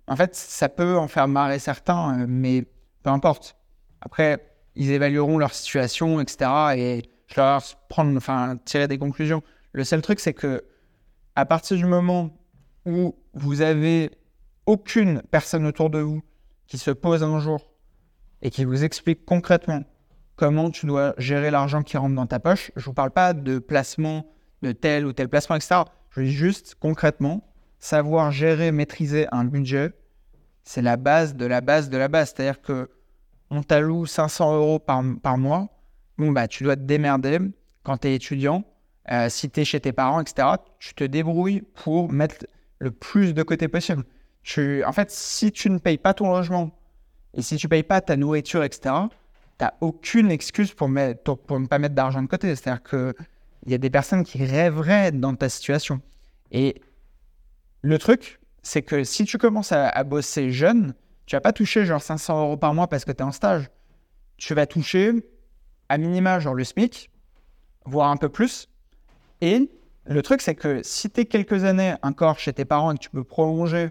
En 0.07 0.15
fait, 0.15 0.36
ça 0.36 0.69
peut 0.69 0.98
en 0.98 1.07
faire 1.07 1.27
marrer 1.27 1.60
certains, 1.60 2.22
euh, 2.22 2.25
mais 2.27 2.65
peu 3.03 3.10
importe. 3.10 3.57
Après, 4.01 4.53
ils 4.75 4.91
évalueront 4.91 5.38
leur 5.38 5.53
situation, 5.53 6.22
etc. 6.22 6.50
Et 6.77 7.10
je 7.27 7.41
leur 7.41 7.62
prendre, 7.89 8.15
enfin, 8.15 8.57
tirer 8.63 8.88
des 8.88 8.98
conclusions. 8.98 9.41
Le 9.74 9.84
seul 9.84 10.01
truc, 10.01 10.19
c'est 10.19 10.34
que 10.34 10.63
à 11.36 11.46
partir 11.46 11.77
du 11.77 11.86
moment 11.86 12.29
où 12.86 13.15
vous 13.34 13.62
avez 13.62 14.12
aucune 14.65 15.22
personne 15.29 15.65
autour 15.65 15.89
de 15.89 16.00
vous 16.00 16.22
qui 16.67 16.77
se 16.77 16.91
pose 16.91 17.24
un 17.24 17.39
jour 17.39 17.69
et 18.41 18.50
qui 18.50 18.65
vous 18.65 18.84
explique 18.84 19.25
concrètement 19.25 19.84
comment 20.38 20.70
tu 20.70 20.86
dois 20.86 21.13
gérer 21.17 21.51
l'argent 21.51 21.84
qui 21.84 21.98
rentre 21.98 22.15
dans 22.15 22.27
ta 22.27 22.39
poche, 22.39 22.72
je 22.77 22.82
ne 22.82 22.86
vous 22.86 22.94
parle 22.94 23.12
pas 23.12 23.34
de 23.34 23.60
placement, 23.60 24.32
de 24.62 24.72
tel 24.72 25.06
ou 25.06 25.12
tel 25.12 25.27
placement, 25.27 25.58
etc. 25.58 25.82
Je 26.12 26.22
dis 26.22 26.32
juste 26.32 26.75
concrètement, 26.79 27.44
savoir 27.79 28.32
gérer, 28.32 28.72
maîtriser 28.72 29.27
un 29.34 29.44
budget, 29.44 29.91
c'est 30.63 30.82
la 30.82 30.96
base 30.96 31.36
de 31.36 31.46
la 31.46 31.60
base 31.60 31.89
de 31.89 31.98
la 31.98 32.08
base. 32.08 32.34
C'est-à-dire 32.34 32.62
que 32.62 32.89
on 33.50 33.63
t'alloue 33.63 34.06
500 34.06 34.56
euros 34.56 34.79
par, 34.79 35.03
par 35.22 35.38
mois, 35.38 35.70
bon, 36.17 36.32
bah, 36.32 36.48
tu 36.48 36.63
dois 36.63 36.75
te 36.75 36.82
démerder 36.82 37.39
quand 37.84 37.98
tu 37.98 38.08
es 38.10 38.15
étudiant 38.15 38.63
euh, 39.12 39.29
si 39.29 39.50
tu 39.50 39.62
es 39.62 39.65
chez 39.65 39.79
tes 39.79 39.94
parents, 39.94 40.20
etc., 40.20 40.50
tu 40.79 40.94
te 40.94 41.03
débrouilles 41.03 41.62
pour 41.62 42.12
mettre 42.12 42.46
le 42.79 42.91
plus 42.91 43.34
de 43.34 43.41
côté 43.44 43.67
possible. 43.67 44.03
En 44.86 44.91
fait, 44.91 45.12
si 45.12 45.51
tu 45.51 45.70
ne 45.70 45.77
payes 45.77 45.98
pas 45.98 46.13
ton 46.13 46.29
logement 46.29 46.72
et 47.34 47.41
si 47.41 47.58
tu 47.58 47.67
ne 47.67 47.70
payes 47.70 47.84
pas 47.84 48.01
ta 48.01 48.15
nourriture, 48.15 48.63
etc., 48.63 48.94
tu 49.59 49.65
n'as 49.65 49.73
aucune 49.81 50.31
excuse 50.31 50.73
pour, 50.73 50.89
ne 50.89 51.65
pas 51.67 51.79
mettre 51.79 51.95
d'argent 51.95 52.21
de 52.21 52.27
côté. 52.27 52.55
C'est-à-dire 52.55 52.83
qu'il 52.83 53.13
y 53.67 53.73
a 53.73 53.77
des 53.77 53.89
personnes 53.89 54.23
qui 54.23 54.43
rêveraient 54.43 55.11
dans 55.11 55.35
ta 55.35 55.49
situation. 55.49 56.01
Et 56.51 56.81
le 57.81 57.97
truc, 57.97 58.39
c'est 58.61 58.81
que 58.81 59.03
si 59.03 59.25
tu 59.25 59.37
commences 59.37 59.71
à, 59.71 59.89
à 59.89 60.03
bosser 60.03 60.51
jeune, 60.51 60.93
tu 61.25 61.35
vas 61.35 61.41
pas 61.41 61.53
toucher 61.53 61.85
genre 61.85 62.01
500 62.01 62.41
euros 62.41 62.57
par 62.57 62.73
mois 62.73 62.87
parce 62.87 63.05
que 63.05 63.11
tu 63.11 63.19
es 63.19 63.23
en 63.23 63.31
stage. 63.31 63.69
Tu 64.37 64.53
vas 64.53 64.65
toucher 64.65 65.13
à 65.89 65.97
minima 65.97 66.39
genre 66.39 66.53
le 66.53 66.63
SMIC, 66.63 67.09
voire 67.85 68.09
un 68.09 68.17
peu 68.17 68.29
plus, 68.29 68.69
et 69.41 69.69
le 70.05 70.21
truc, 70.21 70.41
c'est 70.41 70.55
que 70.55 70.81
si 70.83 71.09
tu 71.09 71.21
es 71.21 71.25
quelques 71.25 71.63
années 71.63 71.95
encore 72.01 72.39
chez 72.39 72.53
tes 72.53 72.65
parents 72.65 72.91
et 72.91 72.95
que 72.95 73.03
tu 73.03 73.09
peux 73.09 73.23
prolonger 73.23 73.89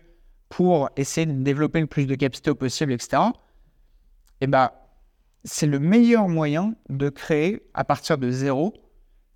pour 0.49 0.89
essayer 0.97 1.27
de 1.27 1.33
développer 1.43 1.81
le 1.81 1.87
plus 1.87 2.07
de 2.07 2.15
capitaux 2.15 2.55
possible, 2.55 2.93
etc., 2.93 3.23
et 4.39 4.45
eh 4.45 4.47
ben, 4.47 4.71
c'est 5.47 5.67
le 5.67 5.79
meilleur 5.79 6.29
moyen 6.29 6.75
de 6.89 7.09
créer 7.09 7.63
à 7.73 7.85
partir 7.85 8.19
de 8.19 8.31
zéro 8.31 8.75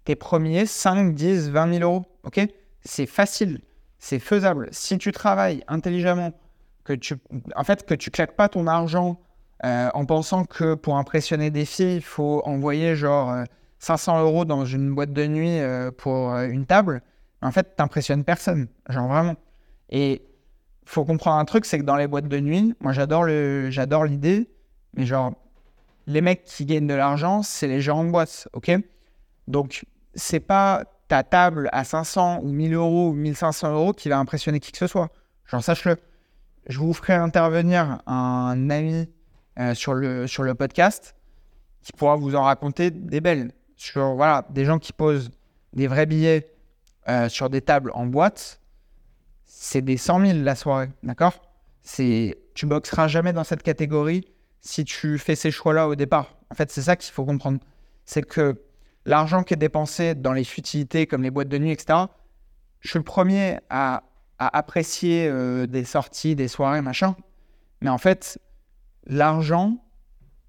tes 0.04 0.16
premiers 0.16 0.66
5, 0.66 1.14
10, 1.14 1.50
20 1.50 1.74
000 1.74 1.84
euros. 1.84 2.04
C'est 2.82 3.06
facile, 3.06 3.60
c'est 3.98 4.18
faisable. 4.18 4.68
Si 4.72 4.98
tu 4.98 5.12
travailles 5.12 5.62
intelligemment, 5.68 6.32
que 6.84 6.94
tu, 6.94 7.14
en 7.54 7.62
fait, 7.62 7.86
que 7.86 7.94
tu 7.94 8.10
claques 8.10 8.34
pas 8.34 8.48
ton 8.48 8.66
argent 8.66 9.20
euh, 9.64 9.90
en 9.94 10.04
pensant 10.04 10.44
que 10.44 10.74
pour 10.74 10.96
impressionner 10.96 11.50
des 11.50 11.64
filles, 11.64 11.96
il 11.96 12.02
faut 12.02 12.42
envoyer 12.44 12.96
genre 12.96 13.44
500 13.78 14.16
euh, 14.16 14.22
euros 14.22 14.44
dans 14.44 14.64
une 14.64 14.92
boîte 14.94 15.12
de 15.12 15.26
nuit 15.26 15.60
euh, 15.60 15.90
pour 15.92 16.34
une 16.34 16.66
table. 16.66 17.02
En 17.42 17.52
fait, 17.52 17.76
t'impressionnes 17.76 18.24
personne, 18.24 18.66
genre 18.88 19.06
vraiment. 19.06 19.36
Et 19.90 20.22
faut 20.86 21.04
comprendre 21.04 21.36
un 21.36 21.44
truc, 21.44 21.66
c'est 21.66 21.78
que 21.78 21.84
dans 21.84 21.96
les 21.96 22.08
boîtes 22.08 22.28
de 22.28 22.40
nuit, 22.40 22.74
moi 22.80 22.92
j'adore 22.92 23.24
l'idée, 24.04 24.50
mais 24.96 25.06
genre 25.06 25.34
les 26.10 26.20
mecs 26.20 26.44
qui 26.44 26.66
gagnent 26.66 26.86
de 26.86 26.94
l'argent, 26.94 27.42
c'est 27.42 27.68
les 27.68 27.80
gens 27.80 27.98
en 27.98 28.04
boîte, 28.04 28.48
ok? 28.52 28.70
Donc 29.48 29.84
c'est 30.14 30.40
pas 30.40 30.84
ta 31.08 31.22
table 31.22 31.68
à 31.72 31.84
500 31.84 32.40
ou 32.42 32.50
1000 32.50 32.74
euros 32.74 33.10
ou 33.10 33.12
1500 33.12 33.72
euros 33.72 33.92
qui 33.92 34.08
va 34.08 34.18
impressionner 34.18 34.60
qui 34.60 34.72
que 34.72 34.78
ce 34.78 34.86
soit. 34.86 35.10
Genre 35.46 35.62
sache-le. 35.62 35.96
Je 36.68 36.78
vous 36.78 36.92
ferai 36.92 37.14
intervenir 37.14 38.00
un 38.06 38.70
ami 38.70 39.08
euh, 39.58 39.74
sur, 39.74 39.94
le, 39.94 40.26
sur 40.26 40.42
le 40.42 40.54
podcast 40.54 41.16
qui 41.82 41.92
pourra 41.92 42.16
vous 42.16 42.36
en 42.36 42.42
raconter 42.42 42.90
des 42.90 43.20
belles. 43.20 43.52
Sur 43.76 44.14
voilà, 44.14 44.46
des 44.50 44.64
gens 44.64 44.78
qui 44.78 44.92
posent 44.92 45.30
des 45.72 45.86
vrais 45.86 46.06
billets 46.06 46.52
euh, 47.08 47.28
sur 47.28 47.50
des 47.50 47.62
tables 47.62 47.90
en 47.94 48.06
boîte 48.06 48.60
c'est 49.52 49.82
des 49.82 49.96
100 49.96 50.26
000 50.26 50.38
la 50.42 50.54
soirée, 50.54 50.88
d'accord? 51.02 51.34
C'est 51.82 52.38
Tu 52.54 52.66
boxeras 52.66 53.08
jamais 53.08 53.32
dans 53.32 53.44
cette 53.44 53.62
catégorie 53.62 54.24
si 54.60 54.84
tu 54.84 55.18
fais 55.18 55.34
ces 55.34 55.50
choix-là 55.50 55.88
au 55.88 55.94
départ. 55.94 56.36
En 56.50 56.54
fait, 56.54 56.70
c'est 56.70 56.82
ça 56.82 56.96
qu'il 56.96 57.12
faut 57.12 57.24
comprendre. 57.24 57.60
C'est 58.04 58.22
que 58.22 58.62
l'argent 59.04 59.42
qui 59.42 59.54
est 59.54 59.58
dépensé 59.58 60.14
dans 60.14 60.32
les 60.32 60.44
futilités 60.44 61.06
comme 61.06 61.22
les 61.22 61.30
boîtes 61.30 61.48
de 61.48 61.58
nuit, 61.58 61.72
etc., 61.72 61.98
je 62.80 62.88
suis 62.88 62.98
le 62.98 63.04
premier 63.04 63.58
à, 63.68 64.04
apprécier 64.38 65.28
euh, 65.28 65.66
des 65.66 65.84
sorties, 65.84 66.34
des 66.34 66.48
soirées, 66.48 66.80
machin. 66.80 67.14
Mais 67.82 67.90
en 67.90 67.98
fait, 67.98 68.38
l'argent 69.06 69.84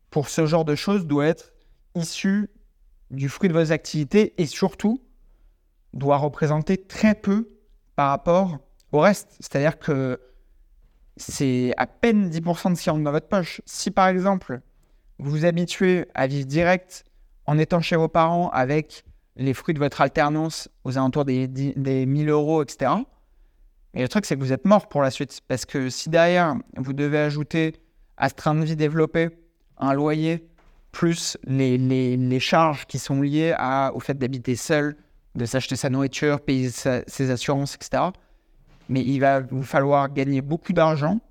pour 0.10 0.30
ce 0.30 0.46
genre 0.46 0.64
de 0.64 0.76
choses 0.76 1.06
doit 1.06 1.26
être 1.26 1.52
issu 1.96 2.50
du 3.10 3.28
fruit 3.28 3.50
de 3.50 3.54
vos 3.54 3.74
activités 3.74 4.34
et 4.42 4.46
surtout 4.46 5.02
doit 5.94 6.18
représenter 6.18 6.78
très 6.78 7.16
peu 7.16 7.50
par 7.98 8.10
rapport 8.10 8.60
au 8.94 9.00
reste. 9.00 9.36
C'est-à-dire 9.42 9.78
que 9.78 10.20
c'est 11.18 11.74
à 11.78 11.88
peine 11.88 12.30
10% 12.30 12.72
de 12.72 12.76
ce 12.78 12.84
qui 12.84 12.90
rentre 12.90 13.04
dans 13.04 13.12
votre 13.12 13.28
poche. 13.28 13.62
Si 13.66 13.92
par 13.92 14.08
exemple, 14.08 14.62
vous 15.20 15.32
vous 15.32 15.46
habituez 15.46 16.06
à 16.14 16.28
vivre 16.28 16.48
direct 16.48 17.04
en 17.46 17.58
étant 17.58 17.82
chez 17.82 17.96
vos 17.96 18.08
parents 18.08 18.50
avec 18.50 19.04
les 19.36 19.54
fruits 19.54 19.74
de 19.74 19.80
votre 19.80 20.02
alternance 20.02 20.70
aux 20.84 20.98
alentours 20.98 21.26
des, 21.26 21.48
des 21.48 22.06
1000 22.06 22.30
euros, 22.30 22.64
etc. 22.64 22.92
Et 23.94 24.02
le 24.02 24.08
truc, 24.08 24.26
c'est 24.26 24.36
que 24.36 24.42
vous 24.42 24.54
êtes 24.54 24.66
mort 24.66 24.88
pour 24.88 25.02
la 25.02 25.12
suite. 25.12 25.42
Parce 25.48 25.66
que 25.66 25.90
si 25.90 26.10
derrière, 26.10 26.56
vous 26.78 26.94
devez 26.94 27.20
ajouter 27.20 27.76
à 28.18 28.30
ce 28.30 28.36
train 28.36 28.56
de 28.56 28.64
vie 28.64 28.76
développé 28.76 29.30
un 29.78 29.94
loyer, 29.94 30.48
plus 30.92 31.38
les, 31.46 32.40
charges 32.40 32.86
qui 32.86 33.00
sont 33.00 33.22
liées 33.22 33.56
au 33.94 34.00
fait 34.00 34.18
d'habiter 34.18 34.56
seul, 34.56 34.96
de 35.36 35.46
s'acheter 35.46 35.76
sa 35.76 35.90
nourriture, 35.90 36.42
payer 36.42 36.70
ses 36.70 37.32
assurances, 37.32 37.76
etc., 37.76 38.04
mais 38.92 39.02
il 39.06 39.20
va 39.20 39.40
vous 39.40 39.64
falloir 39.64 40.14
gagner 40.14 40.42
beaucoup 40.42 40.74
d'argent. 40.74 41.22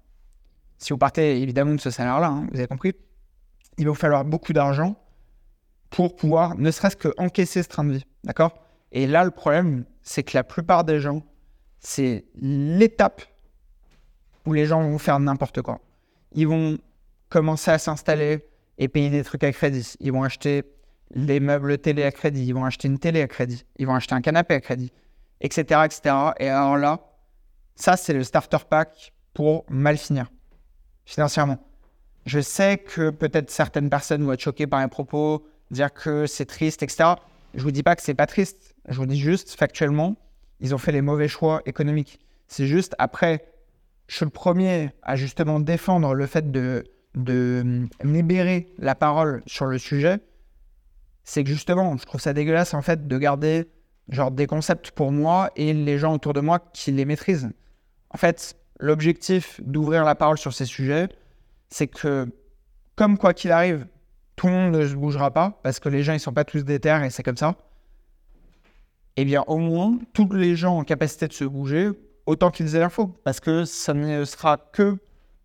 Si 0.78 0.94
vous 0.94 0.98
partez 0.98 1.42
évidemment 1.42 1.74
de 1.74 1.80
ce 1.80 1.90
salaire-là, 1.90 2.28
hein, 2.28 2.46
vous 2.50 2.58
avez 2.58 2.66
compris, 2.66 2.94
il 3.76 3.84
va 3.84 3.90
vous 3.90 3.96
falloir 3.96 4.24
beaucoup 4.24 4.54
d'argent 4.54 4.96
pour 5.90 6.16
pouvoir 6.16 6.56
ne 6.56 6.70
serait-ce 6.70 6.96
que 6.96 7.12
encaisser 7.18 7.62
ce 7.62 7.68
train 7.68 7.84
de 7.84 7.92
vie. 7.92 8.06
D'accord? 8.24 8.54
Et 8.92 9.06
là, 9.06 9.24
le 9.24 9.30
problème, 9.30 9.84
c'est 10.00 10.22
que 10.22 10.34
la 10.38 10.42
plupart 10.42 10.84
des 10.84 11.00
gens, 11.00 11.22
c'est 11.80 12.24
l'étape 12.34 13.20
où 14.46 14.54
les 14.54 14.64
gens 14.64 14.80
vont 14.80 14.98
faire 14.98 15.20
n'importe 15.20 15.60
quoi. 15.60 15.80
Ils 16.32 16.48
vont 16.48 16.78
commencer 17.28 17.70
à 17.70 17.78
s'installer 17.78 18.48
et 18.78 18.88
payer 18.88 19.10
des 19.10 19.22
trucs 19.22 19.44
à 19.44 19.52
crédit. 19.52 19.96
Ils 20.00 20.12
vont 20.12 20.22
acheter 20.22 20.62
les 21.14 21.40
meubles 21.40 21.76
télé 21.76 22.04
à 22.04 22.10
crédit. 22.10 22.46
Ils 22.46 22.54
vont 22.54 22.64
acheter 22.64 22.88
une 22.88 22.98
télé 22.98 23.20
à 23.20 23.28
crédit. 23.28 23.66
Ils 23.76 23.86
vont 23.86 23.94
acheter 23.94 24.14
un 24.14 24.22
canapé 24.22 24.54
à 24.54 24.60
crédit, 24.60 24.92
etc., 25.42 25.82
etc. 25.84 26.14
Et 26.38 26.48
alors 26.48 26.78
là, 26.78 27.09
ça, 27.80 27.96
c'est 27.96 28.12
le 28.12 28.24
starter 28.24 28.58
pack 28.68 29.12
pour 29.34 29.64
mal 29.68 29.96
finir 29.96 30.30
financièrement. 31.04 31.58
Je 32.26 32.40
sais 32.40 32.78
que 32.78 33.10
peut-être 33.10 33.50
certaines 33.50 33.90
personnes 33.90 34.22
vont 34.24 34.32
être 34.32 34.40
choquées 34.40 34.66
par 34.66 34.80
mes 34.80 34.88
propos, 34.88 35.46
dire 35.70 35.92
que 35.92 36.26
c'est 36.26 36.46
triste, 36.46 36.82
etc. 36.82 37.14
Je 37.54 37.62
vous 37.62 37.70
dis 37.70 37.82
pas 37.82 37.96
que 37.96 38.02
c'est 38.02 38.14
pas 38.14 38.26
triste. 38.26 38.74
Je 38.88 38.96
vous 38.96 39.06
dis 39.06 39.18
juste 39.18 39.58
factuellement, 39.58 40.16
ils 40.60 40.74
ont 40.74 40.78
fait 40.78 40.92
les 40.92 41.00
mauvais 41.00 41.28
choix 41.28 41.62
économiques. 41.66 42.20
C'est 42.46 42.66
juste 42.66 42.94
après, 42.98 43.44
je 44.06 44.16
suis 44.16 44.24
le 44.24 44.30
premier 44.30 44.90
à 45.02 45.16
justement 45.16 45.60
défendre 45.60 46.14
le 46.14 46.26
fait 46.26 46.50
de, 46.50 46.84
hum, 47.16 47.88
libérer 48.04 48.68
la 48.78 48.94
parole 48.94 49.42
sur 49.46 49.66
le 49.66 49.78
sujet. 49.78 50.20
C'est 51.24 51.44
que 51.44 51.50
justement, 51.50 51.96
je 51.96 52.04
trouve 52.04 52.20
ça 52.20 52.32
dégueulasse 52.32 52.74
en 52.74 52.82
fait 52.82 53.06
de 53.06 53.18
garder 53.18 53.68
genre 54.08 54.30
des 54.30 54.46
concepts 54.46 54.90
pour 54.90 55.12
moi 55.12 55.50
et 55.56 55.72
les 55.72 55.98
gens 55.98 56.14
autour 56.14 56.32
de 56.32 56.40
moi 56.40 56.58
qui 56.72 56.92
les 56.92 57.04
maîtrisent. 57.04 57.50
En 58.10 58.18
fait, 58.18 58.56
l'objectif 58.78 59.60
d'ouvrir 59.64 60.04
la 60.04 60.14
parole 60.14 60.38
sur 60.38 60.52
ces 60.52 60.64
sujets, 60.64 61.08
c'est 61.68 61.86
que, 61.86 62.26
comme 62.96 63.18
quoi 63.18 63.34
qu'il 63.34 63.52
arrive, 63.52 63.86
tout 64.36 64.46
le 64.46 64.52
monde 64.52 64.74
ne 64.74 64.86
se 64.86 64.94
bougera 64.94 65.30
pas, 65.32 65.60
parce 65.62 65.80
que 65.80 65.88
les 65.88 66.02
gens, 66.02 66.12
ils 66.12 66.20
sont 66.20 66.32
pas 66.32 66.44
tous 66.44 66.64
terres 66.64 67.04
et 67.04 67.10
c'est 67.10 67.22
comme 67.22 67.36
ça. 67.36 67.56
Eh 69.16 69.24
bien, 69.24 69.44
au 69.46 69.58
moins, 69.58 69.98
tous 70.12 70.32
les 70.32 70.56
gens 70.56 70.78
en 70.78 70.84
capacité 70.84 71.28
de 71.28 71.32
se 71.32 71.44
bouger, 71.44 71.90
autant 72.26 72.50
qu'ils 72.50 72.74
aient 72.74 72.80
l'info, 72.80 73.08
parce 73.22 73.38
que 73.38 73.64
ça 73.64 73.92
ne 73.92 74.24
sera 74.24 74.56
que 74.56 74.96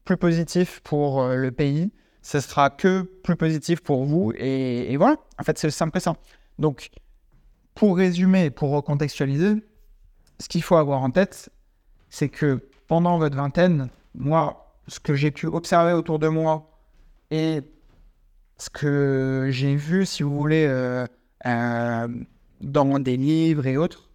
plus 0.06 0.18
positif 0.18 0.80
pour 0.82 1.22
euh, 1.22 1.36
le 1.36 1.52
pays, 1.52 1.92
ce 2.22 2.40
sera 2.40 2.70
que 2.70 3.02
plus 3.24 3.36
positif 3.36 3.82
pour 3.82 4.06
vous, 4.06 4.32
et, 4.36 4.92
et 4.92 4.98
voilà. 4.98 5.18
En 5.40 5.44
fait, 5.44 5.58
c'est 5.58 5.70
simple 5.72 5.92
que 5.92 6.00
ça. 6.00 6.16
Donc, 6.58 6.90
pour 7.74 7.98
résumer, 7.98 8.50
pour 8.50 8.72
recontextualiser, 8.72 9.56
ce 10.40 10.48
qu'il 10.48 10.64
faut 10.64 10.76
avoir 10.78 11.02
en 11.02 11.12
tête, 11.12 11.50
c'est 12.16 12.30
que 12.30 12.62
pendant 12.88 13.18
votre 13.18 13.36
vingtaine, 13.36 13.90
moi, 14.14 14.74
ce 14.88 15.02
que 15.02 15.16
j'ai 15.16 15.32
pu 15.32 15.48
observer 15.48 15.92
autour 15.92 16.18
de 16.18 16.30
moi 16.30 16.72
et 17.30 17.60
ce 18.58 18.70
que 18.70 19.50
j'ai 19.52 19.76
vu, 19.76 20.06
si 20.06 20.24
vous 20.24 20.34
voulez, 20.34 20.66
euh, 20.66 21.06
euh, 21.46 22.08
dans 22.62 23.00
des 23.00 23.18
livres 23.18 23.68
et 23.68 23.76
autres, 23.76 24.10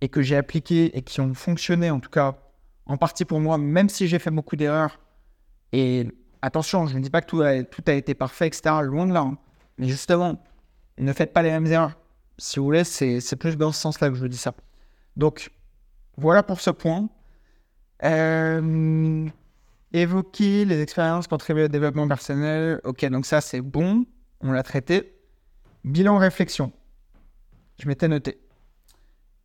et 0.00 0.08
que 0.08 0.20
j'ai 0.20 0.34
appliqué 0.34 0.96
et 0.98 1.02
qui 1.02 1.20
ont 1.20 1.32
fonctionné, 1.32 1.92
en 1.92 2.00
tout 2.00 2.10
cas, 2.10 2.34
en 2.86 2.96
partie 2.96 3.24
pour 3.24 3.38
moi, 3.38 3.56
même 3.56 3.88
si 3.88 4.08
j'ai 4.08 4.18
fait 4.18 4.32
beaucoup 4.32 4.56
d'erreurs. 4.56 4.98
Et 5.70 6.08
attention, 6.42 6.88
je 6.88 6.96
ne 6.96 7.02
dis 7.02 7.10
pas 7.10 7.20
que 7.20 7.28
tout 7.28 7.42
a, 7.42 7.94
été 7.94 8.14
parfait, 8.14 8.48
etc. 8.48 8.62
Loin 8.82 9.06
de 9.06 9.12
là. 9.12 9.20
Hein. 9.20 9.38
Mais 9.78 9.86
justement, 9.86 10.44
ne 10.98 11.12
faites 11.12 11.32
pas 11.32 11.42
les 11.42 11.52
mêmes 11.52 11.66
erreurs. 11.66 11.96
Si 12.36 12.58
vous 12.58 12.64
voulez, 12.64 12.82
c'est 12.82 13.36
plus 13.36 13.56
dans 13.56 13.70
ce 13.70 13.80
sens-là 13.80 14.08
que 14.08 14.16
je 14.16 14.22
vous 14.22 14.28
dis 14.28 14.36
ça. 14.36 14.54
Donc, 15.16 15.52
voilà 16.16 16.42
pour 16.42 16.60
ce 16.60 16.70
point. 16.70 17.08
Euh, 18.04 19.26
évoquer 19.92 20.64
les 20.64 20.80
expériences 20.80 21.26
contribuer 21.26 21.64
au 21.64 21.68
développement 21.68 22.06
personnel. 22.06 22.80
Ok, 22.84 23.04
donc 23.06 23.26
ça 23.26 23.40
c'est 23.40 23.60
bon, 23.60 24.04
on 24.40 24.52
l'a 24.52 24.62
traité. 24.62 25.14
Bilan 25.84 26.18
réflexion. 26.18 26.72
Je 27.80 27.88
m'étais 27.88 28.08
noté. 28.08 28.38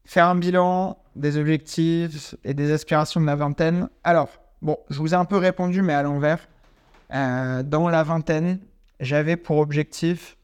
Faire 0.06 0.28
un 0.28 0.36
bilan 0.36 0.98
des 1.16 1.38
objectifs 1.38 2.36
et 2.44 2.54
des 2.54 2.72
aspirations 2.72 3.22
de 3.22 3.26
la 3.26 3.36
vingtaine. 3.36 3.90
Alors, 4.04 4.30
bon, 4.62 4.78
je 4.90 5.00
vous 5.00 5.14
ai 5.14 5.18
un 5.18 5.26
peu 5.26 5.38
répondu, 5.38 5.82
mais 5.82 5.94
à 5.94 6.04
l'envers. 6.04 6.48
Euh, 7.14 7.62
dans 7.64 7.90
la 7.90 8.04
vingtaine, 8.04 8.60
j'avais 9.00 9.38
pour 9.38 9.60
objectif 9.60 10.36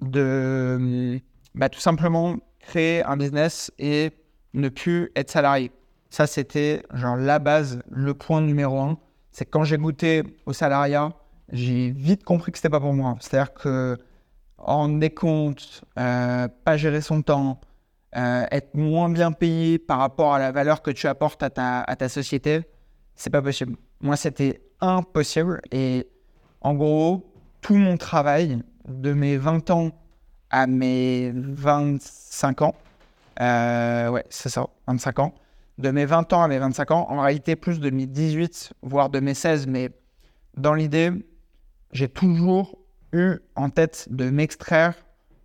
de 0.00 1.20
bah, 1.54 1.68
tout 1.68 1.80
simplement 1.80 2.36
créer 2.60 3.04
un 3.04 3.16
business 3.16 3.70
et 3.78 4.10
ne 4.54 4.68
plus 4.68 5.10
être 5.14 5.30
salarié. 5.30 5.70
Ça, 6.12 6.26
c'était 6.26 6.82
genre 6.92 7.16
la 7.16 7.38
base, 7.38 7.80
le 7.90 8.12
point 8.12 8.42
numéro 8.42 8.78
un. 8.78 8.98
C'est 9.30 9.46
quand 9.46 9.64
j'ai 9.64 9.78
goûté 9.78 10.22
au 10.44 10.52
salariat, 10.52 11.14
j'ai 11.50 11.90
vite 11.90 12.22
compris 12.22 12.52
que 12.52 12.58
c'était 12.58 12.68
pas 12.68 12.80
pour 12.80 12.92
moi. 12.92 13.16
C'est-à-dire 13.18 13.54
que 13.54 13.96
en 14.58 14.90
décompte, 14.90 15.82
euh, 15.98 16.48
pas 16.66 16.76
gérer 16.76 17.00
son 17.00 17.22
temps, 17.22 17.62
euh, 18.14 18.44
être 18.50 18.74
moins 18.74 19.08
bien 19.08 19.32
payé 19.32 19.78
par 19.78 20.00
rapport 20.00 20.34
à 20.34 20.38
la 20.38 20.52
valeur 20.52 20.82
que 20.82 20.90
tu 20.90 21.06
apportes 21.06 21.42
à 21.42 21.48
ta, 21.48 21.80
à 21.80 21.96
ta 21.96 22.10
société, 22.10 22.60
c'est 23.14 23.30
pas 23.30 23.40
possible. 23.40 23.76
Moi, 24.02 24.16
c'était 24.16 24.60
impossible. 24.82 25.62
Et 25.70 26.06
en 26.60 26.74
gros, 26.74 27.32
tout 27.62 27.76
mon 27.76 27.96
travail, 27.96 28.62
de 28.86 29.14
mes 29.14 29.38
20 29.38 29.70
ans 29.70 29.90
à 30.50 30.66
mes 30.66 31.32
25 31.34 32.60
ans, 32.60 32.74
euh, 33.40 34.10
ouais, 34.10 34.26
c'est 34.28 34.50
ça, 34.50 34.66
25 34.86 35.18
ans, 35.20 35.34
de 35.82 35.90
mes 35.90 36.06
20 36.06 36.32
ans 36.32 36.42
à 36.42 36.48
mes 36.48 36.58
25 36.58 36.90
ans, 36.92 37.06
en 37.10 37.20
réalité 37.20 37.56
plus 37.56 37.80
de 37.80 37.90
mes 37.90 38.06
18, 38.06 38.72
voire 38.82 39.10
de 39.10 39.20
mes 39.20 39.34
16, 39.34 39.66
mais 39.66 39.90
dans 40.56 40.72
l'idée, 40.72 41.10
j'ai 41.92 42.08
toujours 42.08 42.78
eu 43.12 43.36
en 43.56 43.68
tête 43.68 44.06
de 44.10 44.30
m'extraire 44.30 44.94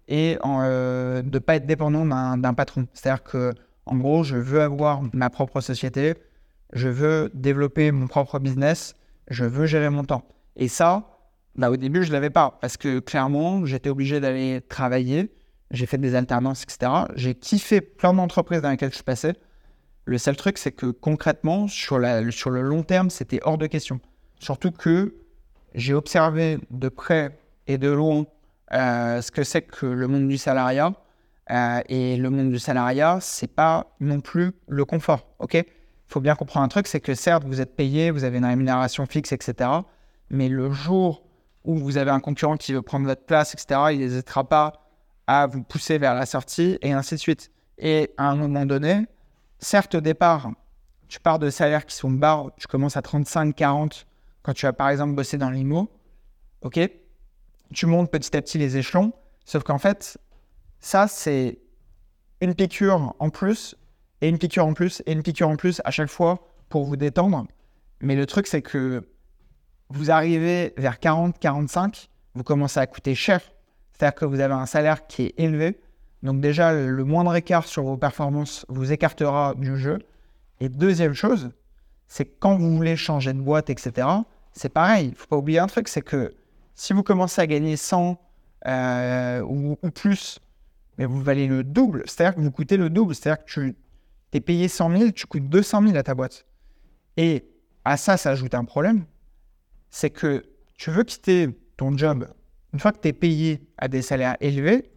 et 0.07 0.35
de 0.35 1.21
ne 1.21 1.39
pas 1.39 1.55
être 1.55 1.65
dépendant 1.65 2.05
d'un 2.37 2.53
patron. 2.53 2.87
C'est-à-dire 2.93 3.23
que, 3.23 3.53
en 3.85 3.97
gros, 3.97 4.23
je 4.23 4.37
veux 4.37 4.61
avoir 4.61 5.01
ma 5.11 5.29
propre 5.29 5.59
société, 5.59 6.13
je 6.71 6.87
veux 6.87 7.29
développer 7.33 7.91
mon 7.91 8.07
propre 8.07 8.39
business, 8.39 8.95
je 9.29 9.43
veux 9.43 9.65
gérer 9.65 9.89
mon 9.89 10.05
temps. 10.05 10.23
Et 10.55 10.69
ça, 10.69 11.19
bah, 11.55 11.71
au 11.71 11.77
début, 11.77 12.03
je 12.03 12.09
ne 12.09 12.13
l'avais 12.13 12.29
pas 12.29 12.57
parce 12.61 12.77
que 12.77 12.99
clairement, 12.99 13.65
j'étais 13.65 13.89
obligé 13.89 14.19
d'aller 14.19 14.61
travailler. 14.61 15.33
J'ai 15.71 15.85
fait 15.85 15.97
des 15.97 16.15
alternances, 16.15 16.63
etc. 16.63 16.91
J'ai 17.15 17.35
kiffé 17.35 17.81
plein 17.81 18.13
d'entreprises 18.13 18.61
dans 18.61 18.69
lesquelles 18.69 18.93
je 18.93 19.03
passais. 19.03 19.33
Le 20.07 20.17
seul 20.17 20.37
truc, 20.37 20.57
c'est 20.57 20.71
que 20.71 20.85
concrètement, 20.85 21.67
sur, 21.67 21.99
le 21.99 22.61
long 22.61 22.83
terme, 22.83 23.09
c'était 23.09 23.41
hors 23.43 23.57
de 23.57 23.67
question. 23.67 23.99
Surtout 24.39 24.71
que 24.71 25.15
j'ai 25.75 25.93
observé 25.93 26.59
de 26.71 26.87
près 26.87 27.37
et 27.67 27.77
de 27.77 27.89
loin 27.89 28.25
euh, 28.71 29.21
ce 29.21 29.31
que 29.31 29.43
c'est 29.43 29.63
que 29.63 29.85
le 29.85 30.07
monde 30.07 30.29
du 30.29 30.37
salariat. 30.37 30.93
Euh, 31.51 31.81
et 31.89 32.15
le 32.15 32.29
monde 32.29 32.51
du 32.51 32.57
salariat, 32.57 33.17
c'est 33.19 33.53
pas 33.53 33.97
non 33.99 34.21
plus 34.21 34.53
le 34.69 34.85
confort. 34.85 35.27
Ok? 35.39 35.55
Il 35.55 35.65
faut 36.07 36.21
bien 36.21 36.35
comprendre 36.35 36.63
un 36.63 36.69
truc, 36.69 36.87
c'est 36.87 37.01
que 37.01 37.13
certes, 37.13 37.43
vous 37.43 37.59
êtes 37.59 37.75
payé, 37.75 38.09
vous 38.09 38.23
avez 38.23 38.37
une 38.37 38.45
rémunération 38.45 39.05
fixe, 39.07 39.33
etc. 39.33 39.69
Mais 40.29 40.47
le 40.47 40.71
jour 40.71 41.21
où 41.65 41.75
vous 41.75 41.97
avez 41.97 42.11
un 42.11 42.21
concurrent 42.21 42.55
qui 42.55 42.71
veut 42.71 42.81
prendre 42.81 43.07
votre 43.07 43.25
place, 43.25 43.53
etc., 43.53 43.81
il 43.91 43.99
n'hésitera 43.99 44.47
pas 44.47 44.71
à 45.27 45.47
vous 45.47 45.63
pousser 45.63 45.97
vers 45.97 46.15
la 46.15 46.25
sortie 46.25 46.77
et 46.81 46.93
ainsi 46.93 47.15
de 47.15 47.19
suite. 47.19 47.51
Et 47.77 48.13
à 48.15 48.29
un 48.29 48.37
moment 48.37 48.65
donné, 48.65 49.05
certes, 49.59 49.95
au 49.95 50.01
départ, 50.01 50.51
tu 51.07 51.19
pars 51.19 51.39
de 51.39 51.49
salaires 51.49 51.85
qui 51.85 51.95
sont 51.95 52.11
bas, 52.11 52.45
tu 52.57 52.67
commences 52.67 52.97
à 52.97 53.01
35, 53.01 53.55
40 53.55 54.05
quand 54.43 54.53
tu 54.53 54.65
vas 54.65 54.73
par 54.73 54.89
exemple 54.89 55.13
bosser 55.13 55.37
dans 55.37 55.49
l'IMO. 55.49 55.89
Ok? 56.61 56.79
Tu 57.73 57.85
montes 57.85 58.11
petit 58.11 58.35
à 58.35 58.41
petit 58.41 58.57
les 58.57 58.77
échelons. 58.77 59.13
Sauf 59.45 59.63
qu'en 59.63 59.77
fait, 59.77 60.17
ça, 60.79 61.07
c'est 61.07 61.59
une 62.41 62.55
piqûre 62.55 63.15
en 63.19 63.29
plus, 63.29 63.75
et 64.21 64.29
une 64.29 64.37
piqûre 64.37 64.65
en 64.65 64.73
plus, 64.73 65.01
et 65.05 65.13
une 65.13 65.23
piqûre 65.23 65.49
en 65.49 65.55
plus 65.55 65.81
à 65.85 65.91
chaque 65.91 66.09
fois 66.09 66.47
pour 66.69 66.85
vous 66.85 66.95
détendre. 66.95 67.45
Mais 68.01 68.15
le 68.15 68.25
truc, 68.25 68.47
c'est 68.47 68.61
que 68.61 69.07
vous 69.89 70.11
arrivez 70.11 70.73
vers 70.77 70.99
40, 70.99 71.39
45, 71.39 72.09
vous 72.35 72.43
commencez 72.43 72.79
à 72.79 72.87
coûter 72.87 73.15
cher. 73.15 73.41
C'est-à-dire 73.93 74.15
que 74.15 74.25
vous 74.25 74.39
avez 74.39 74.53
un 74.53 74.65
salaire 74.65 75.07
qui 75.07 75.23
est 75.23 75.33
élevé. 75.37 75.79
Donc 76.23 76.41
déjà, 76.41 76.73
le 76.73 77.03
moindre 77.03 77.35
écart 77.35 77.65
sur 77.65 77.83
vos 77.83 77.97
performances 77.97 78.65
vous 78.69 78.91
écartera 78.91 79.53
du 79.55 79.77
jeu. 79.77 79.99
Et 80.59 80.69
deuxième 80.69 81.13
chose, 81.13 81.51
c'est 82.07 82.25
quand 82.25 82.57
vous 82.57 82.75
voulez 82.75 82.95
changer 82.95 83.33
de 83.33 83.39
boîte, 83.39 83.69
etc., 83.69 84.07
c'est 84.51 84.69
pareil. 84.69 85.07
Il 85.07 85.11
ne 85.11 85.15
faut 85.15 85.27
pas 85.27 85.37
oublier 85.37 85.59
un 85.59 85.67
truc, 85.67 85.87
c'est 85.87 86.01
que 86.01 86.33
si 86.73 86.93
vous 86.93 87.03
commencez 87.03 87.41
à 87.41 87.47
gagner 87.47 87.75
100 87.75 88.19
euh, 88.65 89.41
ou, 89.41 89.77
plus, 89.91 90.39
mais 90.97 91.05
vous 91.05 91.21
valez 91.21 91.47
le 91.47 91.63
double, 91.63 92.03
c'est-à-dire 92.05 92.35
que 92.35 92.41
vous 92.41 92.51
coûtez 92.51 92.77
le 92.77 92.89
double, 92.89 93.13
c'est-à-dire 93.13 93.45
que 93.45 93.51
tu 93.51 93.75
es 94.33 94.41
payé 94.41 94.67
100 94.67 94.97
000, 94.97 95.11
tu 95.11 95.27
coûtes 95.27 95.47
200 95.47 95.83
000 95.83 95.95
à 95.95 96.03
ta 96.03 96.15
boîte. 96.15 96.45
Et 97.17 97.45
à 97.85 97.97
ça, 97.97 98.17
ça 98.17 98.31
ajoute 98.31 98.55
un 98.55 98.65
problème, 98.65 99.05
c'est 99.89 100.09
que 100.09 100.43
tu 100.75 100.89
veux 100.89 101.03
quitter 101.03 101.49
ton 101.77 101.95
job 101.95 102.27
une 102.73 102.79
fois 102.79 102.91
que 102.91 102.99
tu 102.99 103.07
es 103.07 103.13
payé 103.13 103.67
à 103.77 103.87
des 103.87 104.01
salaires 104.01 104.37
élevés, 104.39 104.91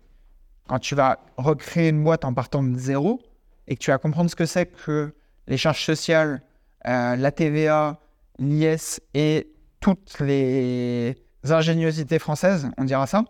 quand 0.68 0.78
tu 0.78 0.94
vas 0.94 1.18
recréer 1.36 1.88
une 1.88 2.02
boîte 2.02 2.24
en 2.24 2.34
partant 2.34 2.62
de 2.62 2.78
zéro 2.78 3.20
et 3.66 3.76
que 3.76 3.80
tu 3.80 3.90
vas 3.90 3.98
comprendre 3.98 4.30
ce 4.30 4.36
que 4.36 4.46
c'est 4.46 4.66
que 4.66 5.14
les 5.46 5.56
charges 5.56 5.84
sociales, 5.84 6.42
euh, 6.86 7.16
la 7.16 7.32
TVA, 7.32 7.98
l'IS 8.38 9.00
et 9.14 9.52
toutes 9.80 10.20
les 10.20 11.16
ingéniosités 11.44 12.18
françaises, 12.18 12.68
on 12.78 12.84
dira 12.84 13.06
ça. 13.06 13.24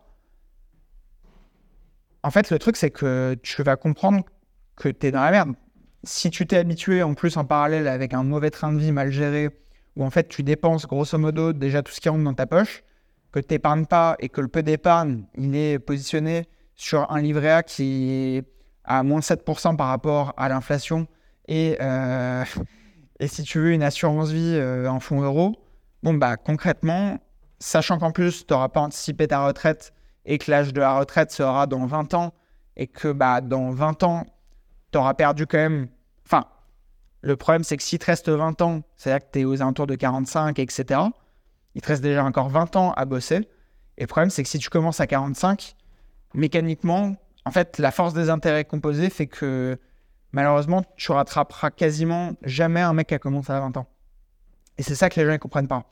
En 2.22 2.30
fait, 2.30 2.50
le 2.50 2.58
truc, 2.58 2.76
c'est 2.76 2.90
que 2.90 3.36
tu 3.42 3.62
vas 3.62 3.76
comprendre 3.76 4.24
que 4.76 4.88
tu 4.88 5.06
es 5.06 5.10
dans 5.10 5.22
la 5.22 5.30
merde. 5.30 5.54
Si 6.04 6.30
tu 6.30 6.46
t'es 6.46 6.56
habitué 6.56 7.02
en 7.02 7.14
plus 7.14 7.36
en 7.36 7.44
parallèle 7.44 7.88
avec 7.88 8.14
un 8.14 8.22
mauvais 8.22 8.50
train 8.50 8.72
de 8.72 8.78
vie 8.78 8.92
mal 8.92 9.10
géré, 9.10 9.50
où 9.96 10.04
en 10.04 10.10
fait 10.10 10.28
tu 10.28 10.42
dépenses 10.42 10.86
grosso 10.86 11.18
modo 11.18 11.52
déjà 11.52 11.82
tout 11.82 11.92
ce 11.92 12.00
qui 12.00 12.08
rentre 12.08 12.24
dans 12.24 12.34
ta 12.34 12.46
poche, 12.46 12.82
que 13.32 13.40
tu 13.40 13.54
n'épargnes 13.54 13.86
pas 13.86 14.16
et 14.18 14.28
que 14.28 14.40
le 14.40 14.48
peu 14.48 14.62
d'épargne, 14.62 15.24
il 15.36 15.54
est 15.54 15.78
positionné 15.78 16.46
sur 16.80 17.10
un 17.12 17.20
livret 17.20 17.50
A 17.50 17.62
qui 17.62 18.10
est 18.10 18.44
à 18.84 19.02
moins 19.02 19.20
7% 19.20 19.76
par 19.76 19.88
rapport 19.88 20.32
à 20.38 20.48
l'inflation 20.48 21.06
et, 21.46 21.76
euh, 21.80 22.42
et 23.20 23.28
si 23.28 23.42
tu 23.42 23.58
veux 23.58 23.72
une 23.72 23.82
assurance 23.82 24.30
vie 24.30 24.54
euh, 24.56 24.88
en 24.88 24.98
fonds 24.98 25.20
euros, 25.20 25.56
bon 26.02 26.14
bah 26.14 26.38
concrètement, 26.38 27.18
sachant 27.58 27.98
qu'en 27.98 28.12
plus, 28.12 28.46
tu 28.46 28.54
n'auras 28.54 28.70
pas 28.70 28.80
anticipé 28.80 29.28
ta 29.28 29.44
retraite 29.44 29.92
et 30.24 30.38
que 30.38 30.50
l'âge 30.50 30.72
de 30.72 30.80
la 30.80 30.98
retraite 30.98 31.30
sera 31.30 31.66
dans 31.66 31.84
20 31.84 32.14
ans 32.14 32.32
et 32.76 32.86
que 32.86 33.12
bah, 33.12 33.42
dans 33.42 33.70
20 33.70 34.02
ans, 34.04 34.24
tu 34.90 34.98
auras 34.98 35.12
perdu 35.12 35.46
quand 35.46 35.58
même. 35.58 35.88
Enfin, 36.24 36.46
le 37.20 37.36
problème, 37.36 37.62
c'est 37.62 37.76
que 37.76 37.82
si 37.82 37.98
te 37.98 38.06
reste 38.06 38.30
20 38.30 38.62
ans, 38.62 38.80
c'est-à-dire 38.96 39.26
que 39.26 39.32
tu 39.32 39.40
es 39.40 39.44
aux 39.44 39.60
alentours 39.60 39.86
de 39.86 39.96
45, 39.96 40.58
etc., 40.58 41.00
il 41.74 41.82
te 41.82 41.88
reste 41.88 42.02
déjà 42.02 42.24
encore 42.24 42.48
20 42.48 42.76
ans 42.76 42.92
à 42.92 43.04
bosser. 43.04 43.48
Et 43.98 44.02
le 44.02 44.06
problème, 44.06 44.30
c'est 44.30 44.42
que 44.42 44.48
si 44.48 44.58
tu 44.58 44.70
commences 44.70 45.00
à 45.00 45.06
45, 45.06 45.76
mécaniquement, 46.34 47.14
en 47.44 47.50
fait, 47.50 47.78
la 47.78 47.90
force 47.90 48.14
des 48.14 48.30
intérêts 48.30 48.64
composés 48.64 49.10
fait 49.10 49.26
que 49.26 49.78
malheureusement, 50.32 50.84
tu 50.96 51.12
rattraperas 51.12 51.70
quasiment 51.70 52.32
jamais 52.42 52.80
un 52.80 52.92
mec 52.92 53.08
qui 53.08 53.14
a 53.14 53.18
commencé 53.18 53.52
à 53.52 53.60
20 53.60 53.76
ans. 53.76 53.86
Et 54.78 54.82
c'est 54.82 54.94
ça 54.94 55.10
que 55.10 55.18
les 55.20 55.26
gens 55.26 55.32
ne 55.32 55.38
comprennent 55.38 55.68
pas. 55.68 55.90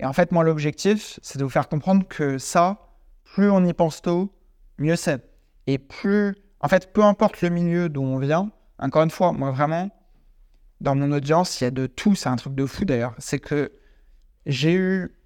Et 0.00 0.06
en 0.06 0.12
fait, 0.12 0.30
moi, 0.32 0.44
l'objectif, 0.44 1.18
c'est 1.22 1.38
de 1.38 1.44
vous 1.44 1.50
faire 1.50 1.68
comprendre 1.68 2.06
que 2.06 2.38
ça, 2.38 2.88
plus 3.24 3.50
on 3.50 3.64
y 3.64 3.72
pense 3.72 4.02
tôt, 4.02 4.32
mieux 4.78 4.96
c'est. 4.96 5.24
Et 5.66 5.78
plus, 5.78 6.36
en 6.60 6.68
fait, 6.68 6.92
peu 6.92 7.02
importe 7.02 7.42
le 7.42 7.50
milieu 7.50 7.88
d'où 7.88 8.02
on 8.02 8.18
vient, 8.18 8.50
encore 8.78 9.02
une 9.02 9.10
fois, 9.10 9.32
moi, 9.32 9.50
vraiment, 9.50 9.90
dans 10.80 10.94
mon 10.94 11.10
audience, 11.10 11.60
il 11.60 11.64
y 11.64 11.66
a 11.66 11.70
de 11.70 11.86
tout, 11.86 12.14
c'est 12.14 12.28
un 12.28 12.36
truc 12.36 12.54
de 12.54 12.64
fou 12.64 12.84
d'ailleurs. 12.84 13.14
C'est 13.18 13.40
que 13.40 13.72
j'ai 14.46 14.74
eu 14.74 15.18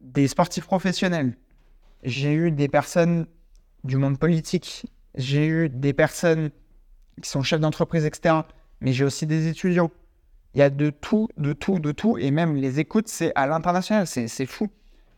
des 0.00 0.28
sportifs 0.28 0.64
professionnels, 0.64 1.36
j'ai 2.02 2.32
eu 2.32 2.50
des 2.50 2.68
personnes 2.68 3.26
du 3.84 3.96
monde 3.96 4.18
politique, 4.18 4.86
j'ai 5.14 5.46
eu 5.46 5.68
des 5.68 5.92
personnes 5.92 6.50
qui 7.20 7.28
sont 7.28 7.42
chefs 7.42 7.60
d'entreprise, 7.60 8.04
etc. 8.04 8.36
Mais 8.80 8.92
j'ai 8.92 9.04
aussi 9.04 9.26
des 9.26 9.48
étudiants, 9.48 9.90
il 10.54 10.60
y 10.60 10.62
a 10.62 10.70
de 10.70 10.90
tout, 10.90 11.28
de 11.36 11.52
tout, 11.52 11.78
de 11.78 11.92
tout. 11.92 12.18
Et 12.18 12.30
même 12.30 12.56
les 12.56 12.80
écoutes, 12.80 13.08
c'est 13.08 13.32
à 13.34 13.46
l'international. 13.46 14.06
C'est 14.06 14.46
fou. 14.46 14.68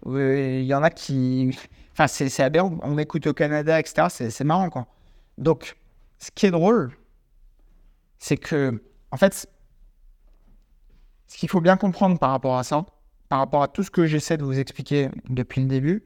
Il 0.07 0.65
y 0.65 0.75
en 0.75 0.83
a 0.83 0.91
qui. 0.91 1.57
Enfin, 1.93 2.07
c'est 2.07 2.43
aberrant. 2.43 2.79
On 2.83 2.99
écoute 2.99 3.27
au 3.27 3.33
Canada, 3.35 3.79
etc. 3.79 4.09
C'est 4.09 4.45
marrant, 4.45 4.71
quoi. 4.71 4.87
Donc, 5.39 5.77
ce 6.19 6.31
qui 6.31 6.47
est 6.47 6.51
drôle, 6.51 6.93
c'est 8.19 8.37
que, 8.37 8.83
en 9.11 9.17
fait, 9.17 9.47
ce 11.27 11.37
qu'il 11.37 11.49
faut 11.49 11.61
bien 11.61 11.77
comprendre 11.77 12.19
par 12.19 12.31
rapport 12.31 12.59
à 12.59 12.65
ça, 12.65 12.85
par 13.29 13.39
rapport 13.39 13.63
à 13.63 13.69
tout 13.69 13.83
ce 13.83 13.91
que 13.91 14.07
j'essaie 14.07 14.37
de 14.37 14.45
vous 14.45 14.59
expliquer 14.59 15.09
depuis 15.29 15.63
le 15.63 15.67
début, 15.67 16.05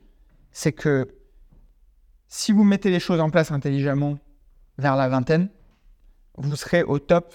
c'est 0.52 0.72
que 0.72 1.08
si 2.28 2.52
vous 2.52 2.64
mettez 2.64 2.90
les 2.90 3.00
choses 3.00 3.20
en 3.20 3.30
place 3.30 3.50
intelligemment 3.50 4.18
vers 4.78 4.96
la 4.96 5.08
vingtaine, 5.08 5.48
vous 6.36 6.54
serez 6.56 6.82
au 6.82 6.98
top, 6.98 7.34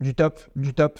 du 0.00 0.14
top, 0.14 0.40
du 0.56 0.74
top 0.74 0.98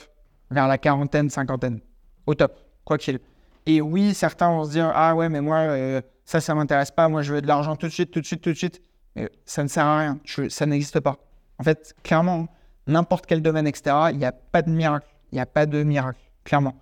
vers 0.50 0.68
la 0.68 0.78
quarantaine, 0.78 1.30
cinquantaine. 1.30 1.80
Au 2.26 2.35
top, 2.35 2.58
quoi 2.85 2.98
qu'il. 2.98 3.20
Et 3.66 3.80
oui, 3.80 4.14
certains 4.14 4.50
vont 4.50 4.64
se 4.64 4.70
dire 4.70 4.90
Ah 4.94 5.14
ouais, 5.14 5.28
mais 5.28 5.40
moi, 5.40 5.58
euh, 5.58 6.00
ça, 6.24 6.40
ça 6.40 6.54
m'intéresse 6.54 6.90
pas. 6.90 7.08
Moi, 7.08 7.22
je 7.22 7.35
veux 7.35 7.42
de 7.42 7.46
l'argent 7.46 7.76
tout 7.76 7.87
de 7.87 7.92
suite, 7.92 8.11
tout 8.11 8.20
de 8.20 8.26
suite, 8.26 8.42
tout 8.42 8.50
de 8.50 8.56
suite. 8.56 8.82
Mais 9.16 9.30
ça 9.44 9.62
ne 9.62 9.68
sert 9.68 9.85
à 9.85 9.98
rien. 9.98 10.20
ça 10.48 10.66
n'existe 10.66 11.00
pas. 11.00 11.18
En 11.58 11.64
fait, 11.64 11.94
clairement, 12.02 12.48
n'importe 12.87 13.26
quel 13.26 13.42
domaine, 13.42 13.66
etc., 13.66 13.96
il 14.11 14.18
n'y 14.18 14.24
a 14.24 14.32
pas 14.32 14.62
de 14.62 14.70
miracle. 14.70 15.06
Il 15.30 15.37
n'y 15.37 15.40
a 15.40 15.46
pas 15.46 15.66
de 15.66 15.82
miracle, 15.82 16.20
clairement. 16.44 16.74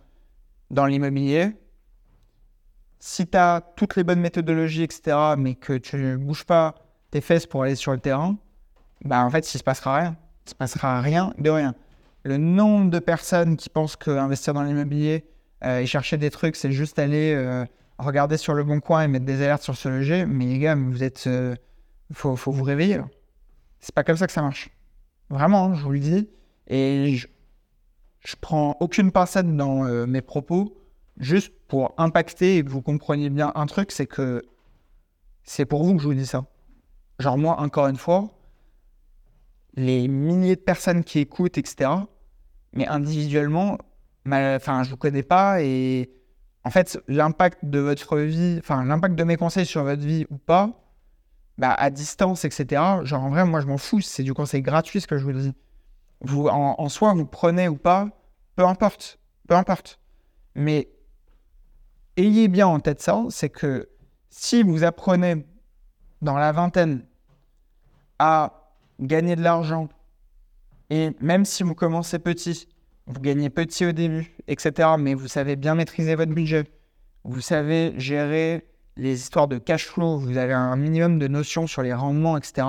Dans 0.70 0.86
l'immobilier, 0.86 1.52
si 3.00 3.26
tu 3.26 3.36
as 3.36 3.60
toutes 3.76 3.96
les 3.96 4.04
bonnes 4.04 4.20
méthodologies, 4.20 4.84
etc., 4.84 5.16
mais 5.36 5.56
que 5.56 5.72
tu 5.72 5.96
ne 5.96 6.16
bouges 6.16 6.44
pas 6.44 6.76
tes 7.10 7.20
fesses 7.20 7.46
pour 7.46 7.64
aller 7.64 7.74
sur 7.74 7.92
le 7.92 7.98
terrain, 7.98 8.36
bah 9.04 9.24
en 9.24 9.30
fait, 9.30 9.52
il 9.52 9.56
ne 9.56 9.58
se 9.58 9.64
passera 9.64 9.96
rien. 9.96 10.16
Il 10.42 10.46
ne 10.46 10.50
se 10.50 10.54
passera 10.54 11.00
rien 11.00 11.34
de 11.38 11.50
rien 11.50 11.74
le 12.24 12.36
nombre 12.36 12.90
de 12.90 12.98
personnes 12.98 13.56
qui 13.56 13.68
pensent 13.68 13.96
qu'investir 13.96 14.54
dans 14.54 14.62
l'immobilier 14.62 15.24
euh, 15.64 15.80
et 15.80 15.86
chercher 15.86 16.16
des 16.16 16.30
trucs, 16.30 16.56
c'est 16.56 16.72
juste 16.72 16.98
aller 16.98 17.34
euh, 17.34 17.64
regarder 17.98 18.36
sur 18.36 18.54
le 18.54 18.64
bon 18.64 18.80
coin 18.80 19.02
et 19.02 19.08
mettre 19.08 19.24
des 19.24 19.42
alertes 19.42 19.62
sur 19.62 19.76
ce 19.76 19.88
loger. 19.88 20.26
Mais 20.26 20.46
les 20.46 20.58
gars, 20.58 20.74
vous 20.74 21.02
êtes. 21.02 21.26
Euh, 21.26 21.54
faut, 22.12 22.34
vous 22.34 22.64
réveiller. 22.64 23.00
C'est 23.78 23.94
pas 23.94 24.04
comme 24.04 24.16
ça 24.16 24.26
que 24.26 24.32
ça 24.32 24.42
marche. 24.42 24.70
Vraiment, 25.28 25.74
je 25.74 25.82
vous 25.82 25.92
le 25.92 26.00
dis. 26.00 26.28
Et 26.66 27.14
je, 27.16 27.28
je 28.20 28.36
prends 28.40 28.76
aucune 28.80 29.12
pincette 29.12 29.56
dans 29.56 29.84
mes 30.06 30.20
propos, 30.20 30.76
juste 31.20 31.52
pour 31.68 31.94
impacter 31.98 32.56
et 32.56 32.64
que 32.64 32.70
vous 32.70 32.82
compreniez 32.82 33.30
bien 33.30 33.52
un 33.54 33.66
truc, 33.66 33.92
c'est 33.92 34.06
que 34.06 34.42
c'est 35.44 35.66
pour 35.66 35.84
vous 35.84 35.94
que 35.94 36.02
je 36.02 36.08
vous 36.08 36.14
dis 36.14 36.26
ça. 36.26 36.46
Genre, 37.18 37.38
moi, 37.38 37.60
encore 37.60 37.86
une 37.86 37.96
fois, 37.96 38.30
les 39.74 40.08
milliers 40.08 40.56
de 40.56 40.60
personnes 40.60 41.04
qui 41.04 41.20
écoutent, 41.20 41.58
etc. 41.58 41.90
Mais 42.72 42.86
individuellement, 42.86 43.78
enfin, 44.26 44.82
je 44.82 44.88
ne 44.88 44.90
vous 44.90 44.96
connais 44.96 45.22
pas 45.22 45.62
et 45.62 46.10
en 46.64 46.70
fait, 46.70 46.98
l'impact 47.08 47.64
de 47.64 47.78
votre 47.78 48.18
vie, 48.18 48.58
enfin, 48.58 48.84
l'impact 48.84 49.14
de 49.14 49.24
mes 49.24 49.36
conseils 49.36 49.66
sur 49.66 49.84
votre 49.84 50.02
vie 50.02 50.26
ou 50.30 50.38
pas, 50.38 50.70
bah, 51.58 51.74
à 51.74 51.90
distance, 51.90 52.44
etc. 52.44 52.82
Genre, 53.02 53.22
en 53.22 53.30
vrai, 53.30 53.44
moi, 53.44 53.60
je 53.60 53.66
m'en 53.66 53.78
fous. 53.78 54.00
C'est 54.00 54.22
du 54.22 54.34
conseil 54.34 54.62
gratuit, 54.62 55.00
ce 55.00 55.06
que 55.06 55.18
je 55.18 55.24
vous 55.24 55.32
dis. 55.32 55.54
Vous, 56.20 56.48
en, 56.48 56.74
en 56.78 56.88
soi, 56.88 57.12
vous 57.14 57.26
prenez 57.26 57.68
ou 57.68 57.76
pas, 57.76 58.08
peu 58.56 58.64
importe. 58.66 59.18
Peu 59.48 59.54
importe. 59.54 59.98
Mais 60.54 60.88
ayez 62.16 62.48
bien 62.48 62.66
en 62.66 62.80
tête 62.80 63.00
ça, 63.00 63.24
c'est 63.30 63.50
que 63.50 63.88
si 64.30 64.62
vous 64.62 64.84
apprenez 64.84 65.46
dans 66.22 66.36
la 66.36 66.52
vingtaine 66.52 67.04
à 68.18 68.72
gagner 69.00 69.36
de 69.36 69.42
l'argent, 69.42 69.88
et 70.90 71.10
même 71.20 71.44
si 71.44 71.62
vous 71.62 71.74
commencez 71.74 72.18
petit, 72.18 72.68
vous 73.06 73.20
gagnez 73.20 73.50
petit 73.50 73.86
au 73.86 73.92
début, 73.92 74.34
etc., 74.48 74.90
mais 74.98 75.14
vous 75.14 75.28
savez 75.28 75.56
bien 75.56 75.74
maîtriser 75.74 76.14
votre 76.14 76.32
budget, 76.32 76.64
vous 77.24 77.40
savez 77.40 77.94
gérer 77.98 78.66
les 78.96 79.14
histoires 79.14 79.48
de 79.48 79.58
cash 79.58 79.86
flow, 79.86 80.18
vous 80.18 80.36
avez 80.36 80.52
un 80.52 80.76
minimum 80.76 81.18
de 81.18 81.26
notions 81.28 81.66
sur 81.66 81.82
les 81.82 81.94
rendements, 81.94 82.36
etc. 82.36 82.66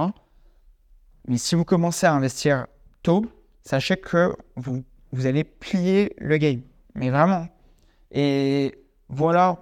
Mais 1.27 1.37
si 1.37 1.55
vous 1.55 1.65
commencez 1.65 2.05
à 2.05 2.13
investir 2.13 2.67
tôt, 3.03 3.25
sachez 3.63 3.97
que 3.97 4.35
vous, 4.55 4.83
allez 5.25 5.43
plier 5.43 6.13
le 6.17 6.37
game. 6.37 6.61
Mais 6.95 7.09
vraiment. 7.09 7.47
Et 8.11 8.80
voilà 9.11 9.57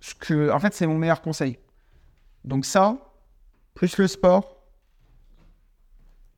ce 0.00 0.14
que, 0.14 0.50
en 0.50 0.58
fait, 0.60 0.72
c'est 0.72 0.86
mon 0.86 0.96
meilleur 0.96 1.20
conseil. 1.20 1.58
Donc 2.44 2.64
ça, 2.64 2.96
plus 3.74 3.98
le 3.98 4.06
sport, 4.06 4.56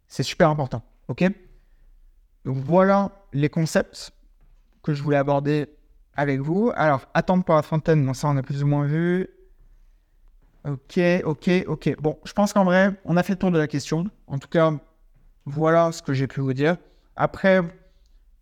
c'est 0.09 0.22
super 0.22 0.48
important. 0.48 0.83
OK? 1.09 1.24
Donc 2.44 2.57
voilà 2.57 3.12
les 3.33 3.48
concepts 3.48 4.12
que 4.83 4.94
je 4.94 5.03
voulais 5.03 5.18
aborder 5.18 5.68
avec 6.14 6.40
vous. 6.40 6.72
Alors, 6.74 7.07
attendre 7.14 7.44
pour 7.44 7.55
la 7.55 7.62
trentaine, 7.62 8.05
bon, 8.05 8.14
ça 8.14 8.29
on 8.29 8.37
a 8.37 8.42
plus 8.42 8.62
ou 8.62 8.66
moins 8.66 8.87
vu. 8.87 9.29
Ok, 10.64 10.98
ok, 11.24 11.50
ok. 11.66 11.96
Bon, 12.00 12.18
je 12.24 12.33
pense 12.33 12.53
qu'en 12.53 12.64
vrai, 12.64 12.98
on 13.05 13.16
a 13.16 13.22
fait 13.22 13.35
le 13.35 13.38
tour 13.38 13.50
de 13.50 13.59
la 13.59 13.66
question. 13.66 14.05
En 14.26 14.38
tout 14.38 14.48
cas, 14.48 14.72
voilà 15.44 15.92
ce 15.92 16.03
que 16.03 16.12
j'ai 16.12 16.26
pu 16.26 16.40
vous 16.40 16.53
dire. 16.53 16.76
Après, 17.16 17.61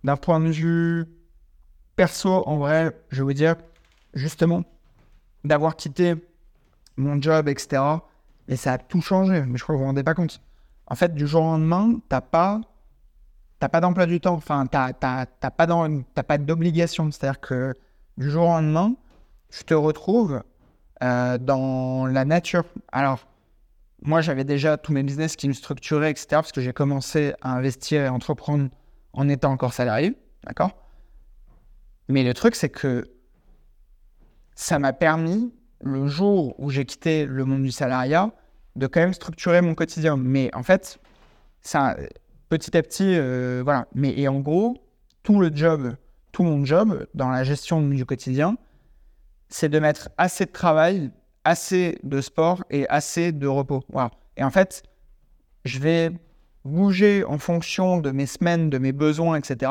d'un 0.04 0.16
point 0.16 0.40
de 0.40 0.50
vue 0.50 1.06
perso, 1.96 2.42
en 2.46 2.56
vrai, 2.58 2.96
je 3.10 3.18
vais 3.18 3.24
vous 3.24 3.32
dire, 3.32 3.56
justement, 4.14 4.64
d'avoir 5.44 5.76
quitté 5.76 6.14
mon 6.96 7.20
job, 7.20 7.48
etc. 7.48 7.82
Et 8.48 8.56
ça 8.56 8.74
a 8.74 8.78
tout 8.78 9.00
changé. 9.00 9.42
Mais 9.46 9.58
je 9.58 9.62
crois 9.62 9.74
que 9.74 9.78
vous 9.78 9.84
vous 9.84 9.88
rendez 9.88 10.02
pas 10.02 10.14
compte. 10.14 10.40
En 10.86 10.94
fait, 10.94 11.14
du 11.14 11.26
jour 11.26 11.42
au 11.42 11.46
lendemain, 11.46 12.00
t'as 12.08 12.20
pas, 12.20 12.60
pas 13.60 13.80
d'emploi 13.80 14.06
du 14.06 14.20
temps. 14.20 14.34
Enfin, 14.34 14.66
t'as, 14.66 14.92
t'as, 14.92 15.26
t'as 15.26 15.50
pas 15.50 16.38
d'obligation. 16.38 17.10
C'est-à-dire 17.10 17.40
que 17.40 17.74
du 18.16 18.30
jour 18.30 18.44
au 18.44 18.52
lendemain, 18.52 18.94
je 19.50 19.62
te 19.62 19.74
retrouve 19.74 20.42
euh, 21.02 21.38
dans 21.38 22.06
la 22.06 22.24
nature. 22.24 22.64
Alors, 22.90 23.26
moi, 24.02 24.20
j'avais 24.20 24.44
déjà 24.44 24.76
tous 24.76 24.92
mes 24.92 25.02
business 25.02 25.36
qui 25.36 25.48
me 25.48 25.52
structuraient, 25.52 26.10
etc. 26.10 26.26
Parce 26.30 26.52
que 26.52 26.60
j'ai 26.60 26.72
commencé 26.72 27.34
à 27.40 27.52
investir 27.52 28.02
et 28.02 28.08
entreprendre 28.08 28.68
en 29.12 29.28
étant 29.28 29.52
encore 29.52 29.72
salarié. 29.72 30.16
D'accord? 30.44 30.70
Mais 32.08 32.24
le 32.24 32.32
truc, 32.32 32.54
c'est 32.54 32.70
que 32.70 33.10
ça 34.58 34.80
m'a 34.80 34.92
permis, 34.92 35.54
le 35.80 36.08
jour 36.08 36.56
où 36.58 36.68
j'ai 36.68 36.84
quitté 36.84 37.26
le 37.26 37.44
monde 37.44 37.62
du 37.62 37.70
salariat, 37.70 38.32
de 38.74 38.88
quand 38.88 38.98
même 38.98 39.14
structurer 39.14 39.60
mon 39.60 39.76
quotidien. 39.76 40.16
Mais 40.16 40.50
en 40.52 40.64
fait, 40.64 40.98
ça, 41.60 41.96
petit 42.48 42.76
à 42.76 42.82
petit, 42.82 43.14
euh, 43.16 43.62
voilà. 43.62 43.86
Mais 43.94 44.12
et 44.18 44.26
en 44.26 44.40
gros, 44.40 44.76
tout 45.22 45.38
le 45.38 45.54
job, 45.54 45.94
tout 46.32 46.42
mon 46.42 46.64
job 46.64 47.06
dans 47.14 47.28
la 47.28 47.44
gestion 47.44 47.80
du 47.80 48.04
quotidien, 48.04 48.56
c'est 49.48 49.68
de 49.68 49.78
mettre 49.78 50.08
assez 50.18 50.44
de 50.44 50.50
travail, 50.50 51.12
assez 51.44 52.00
de 52.02 52.20
sport 52.20 52.64
et 52.68 52.84
assez 52.88 53.30
de 53.30 53.46
repos. 53.46 53.84
Voilà. 53.90 54.10
Et 54.36 54.42
en 54.42 54.50
fait, 54.50 54.82
je 55.64 55.78
vais 55.78 56.10
bouger 56.64 57.22
en 57.22 57.38
fonction 57.38 57.98
de 57.98 58.10
mes 58.10 58.26
semaines, 58.26 58.70
de 58.70 58.78
mes 58.78 58.92
besoins, 58.92 59.36
etc. 59.36 59.70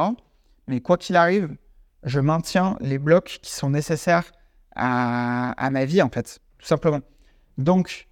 Mais 0.68 0.80
quoi 0.80 0.96
qu'il 0.96 1.18
arrive, 1.18 1.58
je 2.04 2.22
maintiens 2.22 2.78
les 2.80 3.00
blocs 3.00 3.40
qui 3.42 3.52
sont 3.52 3.70
nécessaires 3.70 4.32
à, 4.78 5.70
ma 5.72 5.86
vie, 5.86 6.02
en 6.02 6.10
fait, 6.10 6.40
tout 6.60 6.68
simplement. 6.68 7.02
Donc, 7.58 8.08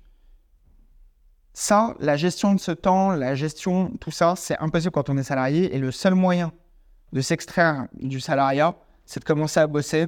ça, 1.53 1.95
la 1.99 2.17
gestion 2.17 2.53
de 2.53 2.59
ce 2.59 2.71
temps, 2.71 3.11
la 3.11 3.35
gestion, 3.35 3.91
tout 3.99 4.11
ça, 4.11 4.33
c'est 4.35 4.57
impossible 4.59 4.91
quand 4.91 5.09
on 5.09 5.17
est 5.17 5.23
salarié. 5.23 5.73
Et 5.75 5.79
le 5.79 5.91
seul 5.91 6.15
moyen 6.15 6.51
de 7.13 7.21
s'extraire 7.21 7.87
du 7.93 8.19
salariat, 8.19 8.75
c'est 9.05 9.19
de 9.19 9.25
commencer 9.25 9.59
à 9.59 9.67
bosser, 9.67 10.07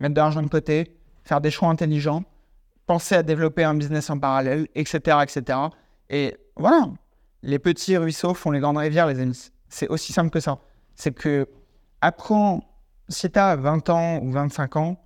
mettre 0.00 0.14
de 0.14 0.20
l'argent 0.20 0.42
de 0.42 0.48
côté, 0.48 0.96
faire 1.24 1.40
des 1.40 1.50
choix 1.50 1.68
intelligents, 1.68 2.24
penser 2.86 3.14
à 3.14 3.22
développer 3.22 3.64
un 3.64 3.74
business 3.74 4.10
en 4.10 4.18
parallèle, 4.18 4.66
etc., 4.74 5.18
etc. 5.22 5.58
Et 6.08 6.36
voilà, 6.56 6.88
les 7.42 7.58
petits 7.58 7.96
ruisseaux 7.96 8.34
font 8.34 8.50
les 8.50 8.60
grandes 8.60 8.78
rivières, 8.78 9.06
les 9.06 9.20
amis. 9.20 9.50
C'est 9.68 9.88
aussi 9.88 10.12
simple 10.12 10.30
que 10.30 10.40
ça. 10.40 10.58
C'est 10.96 11.12
que 11.12 11.46
apprends, 12.00 12.60
si 13.08 13.30
tu 13.30 13.38
as 13.38 13.54
20 13.56 13.90
ans 13.90 14.18
ou 14.22 14.32
25 14.32 14.76
ans, 14.76 14.96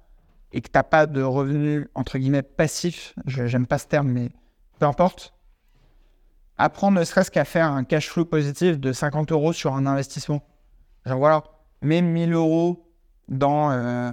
et 0.52 0.60
que 0.60 0.68
tu 0.68 0.76
n'as 0.76 0.82
pas 0.82 1.06
de 1.06 1.22
revenus, 1.22 1.88
entre 1.94 2.18
guillemets, 2.18 2.42
passifs, 2.42 3.14
j'aime 3.26 3.66
pas 3.66 3.78
ce 3.78 3.86
terme, 3.86 4.08
mais 4.08 4.30
peu 4.78 4.86
importe, 4.86 5.34
apprends 6.58 6.90
ne 6.90 7.04
serait-ce 7.04 7.30
qu'à 7.30 7.44
faire 7.44 7.70
un 7.70 7.84
cash 7.84 8.08
flow 8.08 8.24
positif 8.24 8.78
de 8.78 8.92
50 8.92 9.32
euros 9.32 9.52
sur 9.52 9.74
un 9.74 9.86
investissement. 9.86 10.42
Genre 11.06 11.18
voilà, 11.18 11.44
mets 11.80 12.02
1000 12.02 12.32
euros 12.34 12.88
dans 13.28 13.70
euh, 13.70 14.12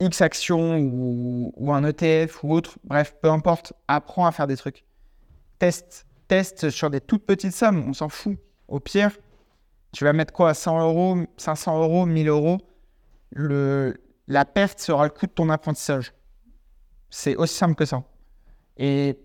X 0.00 0.20
actions 0.20 0.78
ou, 0.78 1.52
ou, 1.56 1.72
un 1.72 1.84
ETF 1.84 2.42
ou 2.42 2.52
autre, 2.52 2.78
bref, 2.84 3.14
peu 3.22 3.30
importe, 3.30 3.72
apprends 3.88 4.26
à 4.26 4.32
faire 4.32 4.46
des 4.46 4.56
trucs. 4.56 4.84
Teste, 5.58 6.06
teste 6.26 6.70
sur 6.70 6.90
des 6.90 7.00
toutes 7.00 7.24
petites 7.24 7.54
sommes, 7.54 7.84
on 7.88 7.92
s'en 7.92 8.08
fout. 8.08 8.38
Au 8.68 8.80
pire, 8.80 9.10
tu 9.92 10.04
vas 10.04 10.12
mettre 10.12 10.32
quoi 10.32 10.54
100 10.54 10.80
euros, 10.80 11.18
500 11.36 11.82
euros, 11.82 12.06
1000 12.06 12.28
euros. 12.28 12.58
Le, 13.32 14.00
la 14.30 14.44
perte 14.44 14.78
sera 14.78 15.04
le 15.04 15.10
coût 15.10 15.26
de 15.26 15.32
ton 15.32 15.50
apprentissage. 15.50 16.14
C'est 17.10 17.34
aussi 17.34 17.54
simple 17.54 17.74
que 17.74 17.84
ça. 17.84 18.04
Et 18.76 19.18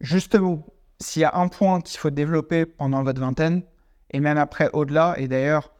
justement, 0.00 0.64
s'il 0.98 1.20
y 1.20 1.26
a 1.26 1.36
un 1.36 1.48
point 1.48 1.82
qu'il 1.82 1.98
faut 1.98 2.08
développer 2.08 2.64
pendant 2.64 3.02
votre 3.02 3.20
vingtaine, 3.20 3.62
et 4.10 4.18
même 4.18 4.38
après 4.38 4.70
au-delà, 4.72 5.14
et 5.18 5.28
d'ailleurs, 5.28 5.74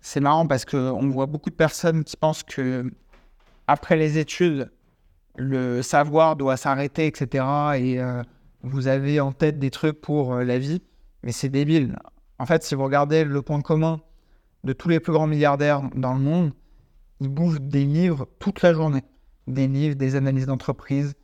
c'est 0.00 0.20
marrant 0.20 0.46
parce 0.46 0.64
qu'on 0.64 1.08
voit 1.08 1.26
beaucoup 1.26 1.50
de 1.50 1.56
personnes 1.56 2.04
qui 2.04 2.16
pensent 2.16 2.44
que 2.44 2.88
après 3.66 3.96
les 3.96 4.18
études, 4.18 4.70
le 5.36 5.82
savoir 5.82 6.36
doit 6.36 6.56
s'arrêter, 6.56 7.08
etc. 7.08 7.44
Et 7.74 8.00
euh, 8.00 8.22
vous 8.62 8.86
avez 8.86 9.18
en 9.18 9.32
tête 9.32 9.58
des 9.58 9.72
trucs 9.72 10.00
pour 10.00 10.32
euh, 10.32 10.44
la 10.44 10.60
vie, 10.60 10.80
mais 11.24 11.32
c'est 11.32 11.48
débile. 11.48 11.98
En 12.38 12.46
fait, 12.46 12.62
si 12.62 12.76
vous 12.76 12.84
regardez 12.84 13.24
le 13.24 13.42
point 13.42 13.62
commun 13.62 14.00
de 14.62 14.72
tous 14.72 14.88
les 14.88 15.00
plus 15.00 15.12
grands 15.12 15.26
milliardaires 15.26 15.82
dans 15.96 16.14
le 16.14 16.20
monde, 16.20 16.52
ils 17.20 17.28
bouffent 17.28 17.60
des 17.60 17.84
livres 17.84 18.28
toute 18.38 18.62
la 18.62 18.72
journée. 18.72 19.04
Des 19.46 19.68
livres, 19.68 19.94
des 19.94 20.16
analyses 20.16 20.46
d'entreprise, 20.46 21.14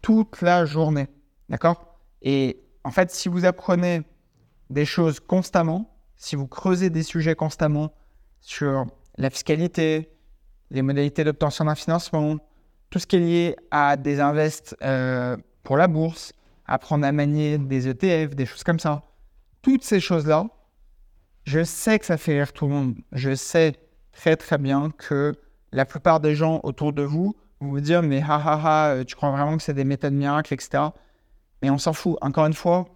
toute 0.00 0.42
la 0.42 0.64
journée. 0.64 1.08
D'accord? 1.48 1.98
Et 2.22 2.62
en 2.84 2.90
fait, 2.90 3.10
si 3.10 3.28
vous 3.28 3.44
apprenez 3.44 4.02
des 4.70 4.84
choses 4.84 5.20
constamment, 5.20 5.96
si 6.16 6.36
vous 6.36 6.46
creusez 6.46 6.90
des 6.90 7.02
sujets 7.02 7.34
constamment 7.34 7.92
sur 8.40 8.86
la 9.18 9.30
fiscalité, 9.30 10.10
les 10.70 10.82
modalités 10.82 11.24
d'obtention 11.24 11.64
d'un 11.64 11.74
financement, 11.74 12.38
tout 12.90 12.98
ce 12.98 13.06
qui 13.06 13.16
est 13.16 13.20
lié 13.20 13.56
à 13.70 13.96
des 13.96 14.20
invests 14.20 14.76
euh, 14.82 15.36
pour 15.62 15.76
la 15.76 15.88
bourse, 15.88 16.32
apprendre 16.66 17.06
à 17.06 17.12
manier 17.12 17.58
des 17.58 17.88
ETF, 17.88 18.34
des 18.34 18.46
choses 18.46 18.64
comme 18.64 18.78
ça, 18.78 19.02
toutes 19.62 19.82
ces 19.82 20.00
choses-là, 20.00 20.46
je 21.44 21.62
sais 21.62 21.98
que 21.98 22.06
ça 22.06 22.16
fait 22.16 22.34
rire 22.34 22.52
tout 22.52 22.66
le 22.66 22.72
monde. 22.72 22.96
Je 23.12 23.34
sais 23.34 23.74
très 24.14 24.36
très 24.36 24.58
bien 24.58 24.90
que 24.96 25.34
la 25.72 25.84
plupart 25.84 26.20
des 26.20 26.34
gens 26.34 26.60
autour 26.62 26.92
de 26.92 27.02
vous 27.02 27.36
vont 27.60 27.68
vous 27.68 27.80
dire 27.80 28.02
mais 28.02 28.22
ha 28.22 28.36
ha 28.36 28.60
ha, 28.62 28.88
euh, 28.90 29.04
tu 29.04 29.14
crois 29.16 29.30
vraiment 29.30 29.56
que 29.56 29.62
c'est 29.62 29.74
des 29.74 29.84
méthodes 29.84 30.14
miracles, 30.14 30.54
etc. 30.54 30.84
Mais 31.62 31.70
on 31.70 31.78
s'en 31.78 31.92
fout. 31.92 32.16
Encore 32.20 32.46
une 32.46 32.54
fois, 32.54 32.86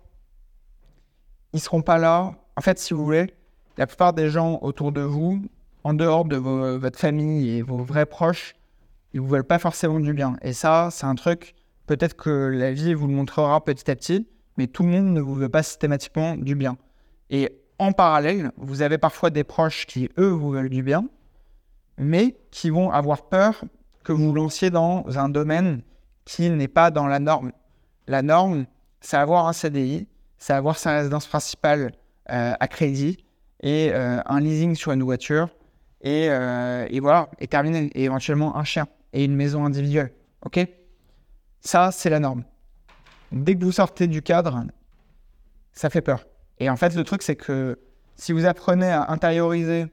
ils 1.52 1.60
seront 1.60 1.82
pas 1.82 1.98
là. 1.98 2.34
En 2.56 2.60
fait, 2.60 2.78
si 2.78 2.94
vous 2.94 3.04
voulez, 3.04 3.34
la 3.76 3.86
plupart 3.86 4.12
des 4.12 4.30
gens 4.30 4.58
autour 4.62 4.92
de 4.92 5.00
vous, 5.00 5.42
en 5.84 5.94
dehors 5.94 6.24
de 6.24 6.36
votre 6.36 6.98
famille 6.98 7.50
et 7.50 7.62
vos 7.62 7.78
vrais 7.78 8.06
proches, 8.06 8.54
ils 9.12 9.20
vous 9.20 9.28
veulent 9.28 9.44
pas 9.44 9.58
forcément 9.58 10.00
du 10.00 10.12
bien. 10.12 10.36
Et 10.42 10.52
ça, 10.52 10.88
c'est 10.90 11.06
un 11.06 11.14
truc, 11.14 11.54
peut-être 11.86 12.14
que 12.14 12.30
la 12.30 12.72
vie 12.72 12.94
vous 12.94 13.06
le 13.06 13.14
montrera 13.14 13.64
petit 13.64 13.90
à 13.90 13.96
petit, 13.96 14.28
mais 14.56 14.66
tout 14.66 14.82
le 14.82 14.90
monde 14.90 15.14
ne 15.14 15.20
vous 15.20 15.34
veut 15.34 15.48
pas 15.48 15.62
systématiquement 15.62 16.36
du 16.36 16.54
bien. 16.54 16.76
Et 17.30 17.57
en 17.78 17.92
parallèle, 17.92 18.52
vous 18.56 18.82
avez 18.82 18.98
parfois 18.98 19.30
des 19.30 19.44
proches 19.44 19.86
qui, 19.86 20.10
eux, 20.18 20.30
vous 20.30 20.50
veulent 20.50 20.68
du 20.68 20.82
bien, 20.82 21.08
mais 21.96 22.36
qui 22.50 22.70
vont 22.70 22.90
avoir 22.90 23.28
peur 23.28 23.64
que 24.04 24.12
vous 24.12 24.32
lanciez 24.32 24.70
dans 24.70 25.04
un 25.18 25.28
domaine 25.28 25.82
qui 26.24 26.50
n'est 26.50 26.68
pas 26.68 26.90
dans 26.90 27.06
la 27.06 27.18
norme. 27.18 27.52
La 28.06 28.22
norme, 28.22 28.66
c'est 29.00 29.16
avoir 29.16 29.46
un 29.46 29.52
CDI, 29.52 30.08
c'est 30.38 30.52
avoir 30.52 30.78
sa 30.78 30.98
résidence 30.98 31.26
principale 31.26 31.92
euh, 32.30 32.54
à 32.58 32.68
crédit 32.68 33.24
et 33.60 33.90
euh, 33.92 34.20
un 34.24 34.40
leasing 34.40 34.74
sur 34.74 34.92
une 34.92 35.02
voiture 35.02 35.48
et, 36.00 36.28
euh, 36.30 36.86
et, 36.90 37.00
voilà, 37.00 37.28
et 37.38 37.48
terminer, 37.48 37.90
et 37.94 38.04
éventuellement 38.04 38.56
un 38.56 38.64
chien. 38.64 38.86
et 39.12 39.24
une 39.24 39.34
maison 39.34 39.64
individuelle. 39.64 40.12
OK? 40.44 40.60
Ça, 41.60 41.90
c'est 41.90 42.10
la 42.10 42.20
norme. 42.20 42.44
Dès 43.32 43.56
que 43.56 43.64
vous 43.64 43.72
sortez 43.72 44.06
du 44.06 44.22
cadre, 44.22 44.64
ça 45.72 45.90
fait 45.90 46.00
peur. 46.00 46.24
Et 46.60 46.70
en 46.70 46.76
fait, 46.76 46.94
le 46.94 47.04
truc, 47.04 47.22
c'est 47.22 47.36
que 47.36 47.78
si 48.16 48.32
vous 48.32 48.46
apprenez 48.46 48.88
à 48.88 49.10
intérioriser 49.10 49.86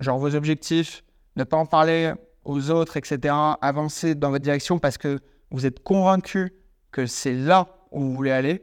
genre 0.00 0.18
vos 0.18 0.34
objectifs, 0.34 1.02
ne 1.36 1.44
pas 1.44 1.56
en 1.56 1.66
parler 1.66 2.12
aux 2.44 2.70
autres, 2.70 2.96
etc., 2.96 3.34
avancer 3.60 4.14
dans 4.14 4.30
votre 4.30 4.42
direction 4.42 4.78
parce 4.78 4.98
que 4.98 5.20
vous 5.50 5.66
êtes 5.66 5.82
convaincu 5.82 6.52
que 6.90 7.06
c'est 7.06 7.34
là 7.34 7.68
où 7.90 8.00
vous 8.00 8.14
voulez 8.14 8.32
aller, 8.32 8.62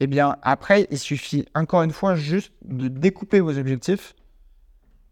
eh 0.00 0.06
bien, 0.06 0.36
après, 0.42 0.86
il 0.90 0.98
suffit 0.98 1.44
encore 1.54 1.82
une 1.82 1.90
fois 1.90 2.14
juste 2.14 2.52
de 2.64 2.88
découper 2.88 3.40
vos 3.40 3.58
objectifs 3.58 4.14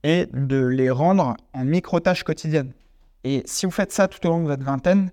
et 0.05 0.27
de 0.33 0.65
les 0.65 0.91
rendre 0.91 1.37
en 1.53 1.65
micro-tâches 1.65 2.23
quotidiennes. 2.23 2.73
Et 3.25 3.43
si 3.47 3.67
vous 3.67 3.73
faites 3.73 3.91
ça 3.91 4.07
tout 4.07 4.25
au 4.27 4.31
long 4.31 4.43
de 4.43 4.47
votre 4.47 4.63
vingtaine, 4.63 5.11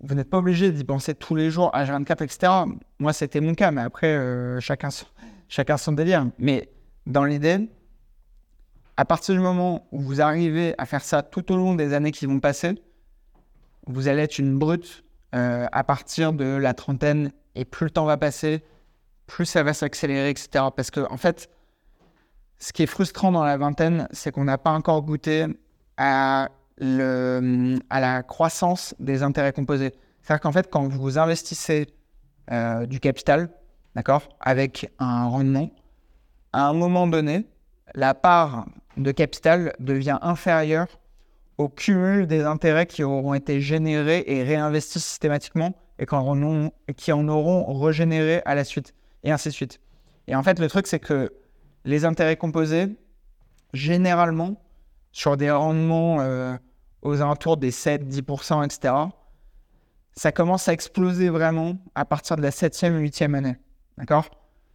vous 0.00 0.14
n'êtes 0.14 0.30
pas 0.30 0.38
obligé 0.38 0.70
d'y 0.70 0.84
penser 0.84 1.14
tous 1.14 1.34
les 1.34 1.50
jours, 1.50 1.74
à 1.74 1.84
24 1.84 2.22
etc. 2.22 2.52
Moi, 2.98 3.12
c'était 3.12 3.40
mon 3.40 3.54
cas, 3.54 3.70
mais 3.70 3.82
après, 3.82 4.08
euh, 4.08 4.60
chacun, 4.60 4.90
chacun 5.48 5.76
son 5.76 5.92
délire. 5.92 6.26
Mais 6.38 6.68
dans 7.06 7.24
l'idée, 7.24 7.68
à 8.96 9.04
partir 9.04 9.34
du 9.34 9.40
moment 9.40 9.88
où 9.90 10.00
vous 10.00 10.20
arrivez 10.20 10.74
à 10.78 10.86
faire 10.86 11.02
ça 11.02 11.22
tout 11.22 11.52
au 11.52 11.56
long 11.56 11.74
des 11.74 11.94
années 11.94 12.12
qui 12.12 12.26
vont 12.26 12.40
passer, 12.40 12.80
vous 13.86 14.08
allez 14.08 14.22
être 14.22 14.38
une 14.38 14.58
brute 14.58 15.04
euh, 15.34 15.66
à 15.72 15.84
partir 15.84 16.32
de 16.32 16.44
la 16.44 16.74
trentaine 16.74 17.32
et 17.54 17.64
plus 17.64 17.84
le 17.86 17.90
temps 17.90 18.04
va 18.04 18.16
passer, 18.16 18.62
plus 19.26 19.46
ça 19.46 19.62
va 19.62 19.74
s'accélérer, 19.74 20.30
etc. 20.30 20.66
Parce 20.74 20.90
que, 20.90 21.00
en 21.10 21.16
fait, 21.16 21.50
ce 22.58 22.72
qui 22.72 22.82
est 22.84 22.86
frustrant 22.86 23.32
dans 23.32 23.44
la 23.44 23.56
vingtaine, 23.56 24.08
c'est 24.12 24.30
qu'on 24.30 24.44
n'a 24.44 24.58
pas 24.58 24.70
encore 24.70 25.02
goûté 25.02 25.46
à 25.96 26.50
à 26.80 28.00
la 28.00 28.22
croissance 28.22 28.94
des 28.98 29.22
intérêts 29.22 29.52
composés. 29.52 29.94
C'est-à-dire 30.22 30.40
qu'en 30.40 30.52
fait, 30.52 30.68
quand 30.70 30.86
vous 30.88 31.18
investissez 31.18 31.86
euh, 32.50 32.86
du 32.86 33.00
capital, 33.00 33.50
d'accord, 33.94 34.28
avec 34.40 34.90
un 34.98 35.26
rendement, 35.26 35.70
à 36.52 36.68
un 36.68 36.72
moment 36.72 37.06
donné, 37.06 37.46
la 37.94 38.14
part 38.14 38.66
de 38.96 39.10
capital 39.12 39.72
devient 39.78 40.18
inférieure 40.22 40.88
au 41.56 41.68
cumul 41.68 42.26
des 42.26 42.42
intérêts 42.42 42.86
qui 42.86 43.02
auront 43.02 43.34
été 43.34 43.60
générés 43.60 44.24
et 44.26 44.42
réinvestis 44.42 45.02
systématiquement 45.02 45.74
et 45.98 46.06
qui 46.94 47.12
en 47.12 47.28
auront 47.28 47.80
régénéré 47.80 48.40
à 48.44 48.54
la 48.54 48.64
suite, 48.64 48.94
et 49.24 49.32
ainsi 49.32 49.48
de 49.48 49.54
suite. 49.54 49.80
Et 50.28 50.36
en 50.36 50.42
fait, 50.42 50.60
le 50.60 50.68
truc, 50.68 50.86
c'est 50.86 51.00
que 51.00 51.32
les 51.84 52.04
intérêts 52.04 52.36
composés, 52.36 52.96
généralement, 53.72 54.62
sur 55.10 55.36
des 55.36 55.50
rendements 55.50 56.20
euh, 56.20 56.56
aux 57.02 57.20
alentours 57.20 57.56
des 57.56 57.70
7, 57.70 58.04
10%, 58.04 58.64
etc., 58.64 58.94
ça 60.12 60.32
commence 60.32 60.68
à 60.68 60.72
exploser 60.72 61.28
vraiment 61.28 61.78
à 61.94 62.04
partir 62.04 62.36
de 62.36 62.42
la 62.42 62.50
7e 62.50 62.96
ou 62.96 63.00
8e 63.00 63.34
année. 63.34 63.56
D'accord? 63.98 64.28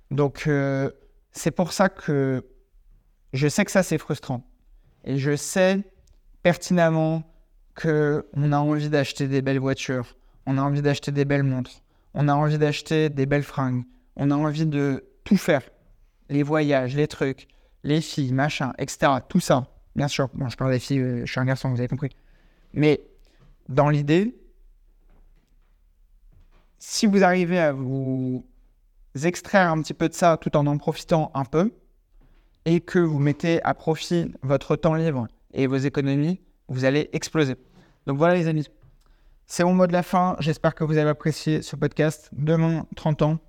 Donc, 0.09 0.45
euh, 0.47 0.89
c'est 1.33 1.51
pour 1.51 1.73
ça 1.73 1.89
que 1.89 2.45
je 3.33 3.47
sais 3.47 3.65
que 3.65 3.71
ça, 3.71 3.83
c'est 3.83 3.97
frustrant. 3.97 4.43
Et 5.03 5.17
je 5.17 5.35
sais 5.35 5.81
pertinemment 6.43 7.23
qu'on 7.75 8.51
a 8.51 8.57
envie 8.57 8.89
d'acheter 8.89 9.27
des 9.27 9.41
belles 9.41 9.59
voitures, 9.59 10.15
on 10.45 10.57
a 10.57 10.61
envie 10.61 10.81
d'acheter 10.81 11.11
des 11.11 11.25
belles 11.25 11.43
montres, 11.43 11.81
on 12.13 12.27
a 12.27 12.33
envie 12.33 12.57
d'acheter 12.57 13.09
des 13.09 13.25
belles 13.25 13.43
fringues, 13.43 13.83
on 14.15 14.29
a 14.29 14.35
envie 14.35 14.65
de 14.65 15.03
tout 15.23 15.37
faire. 15.37 15.63
Les 16.29 16.43
voyages, 16.43 16.95
les 16.95 17.07
trucs, 17.07 17.47
les 17.83 18.01
filles, 18.01 18.33
machin, 18.33 18.73
etc. 18.77 19.13
Tout 19.27 19.39
ça. 19.39 19.67
Bien 19.95 20.07
sûr, 20.07 20.29
bon, 20.33 20.49
je 20.49 20.57
parle 20.57 20.71
des 20.71 20.79
filles, 20.79 20.99
euh, 20.99 21.25
je 21.25 21.31
suis 21.31 21.39
un 21.39 21.45
garçon, 21.45 21.69
vous 21.69 21.79
avez 21.79 21.87
compris. 21.87 22.09
Mais 22.73 23.01
dans 23.69 23.89
l'idée, 23.89 24.35
si 26.79 27.05
vous 27.05 27.23
arrivez 27.23 27.59
à 27.59 27.71
vous 27.71 28.45
extraire 29.23 29.71
un 29.71 29.81
petit 29.81 29.93
peu 29.93 30.09
de 30.09 30.13
ça 30.13 30.37
tout 30.37 30.55
en 30.57 30.65
en 30.65 30.77
profitant 30.77 31.31
un 31.33 31.45
peu, 31.45 31.71
et 32.65 32.81
que 32.81 32.99
vous 32.99 33.19
mettez 33.19 33.61
à 33.63 33.73
profit 33.73 34.31
votre 34.41 34.75
temps 34.75 34.95
libre 34.95 35.27
et 35.53 35.67
vos 35.67 35.77
économies, 35.77 36.39
vous 36.67 36.85
allez 36.85 37.09
exploser. 37.13 37.55
Donc 38.07 38.17
voilà 38.17 38.35
les 38.35 38.47
amis, 38.47 38.67
c'est 39.47 39.63
mon 39.63 39.73
mot 39.73 39.87
de 39.87 39.93
la 39.93 40.03
fin. 40.03 40.35
J'espère 40.39 40.73
que 40.73 40.83
vous 40.83 40.97
avez 40.97 41.09
apprécié 41.09 41.61
ce 41.61 41.75
podcast. 41.75 42.29
Demain, 42.31 42.87
30 42.95 43.21
ans. 43.21 43.39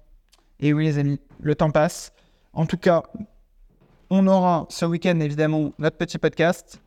Et 0.61 0.73
oui 0.73 0.85
les 0.85 0.99
amis, 0.99 1.21
le 1.41 1.55
temps 1.55 1.71
passe. 1.71 2.13
En 2.53 2.67
tout 2.67 2.77
cas, 2.77 3.03
on 4.11 4.27
aura 4.27 4.67
ce 4.71 4.85
week-end 4.85 5.19
évidemment 5.21 5.73
notre 5.79 5.97
petit 5.97 6.19
podcast. 6.19 6.81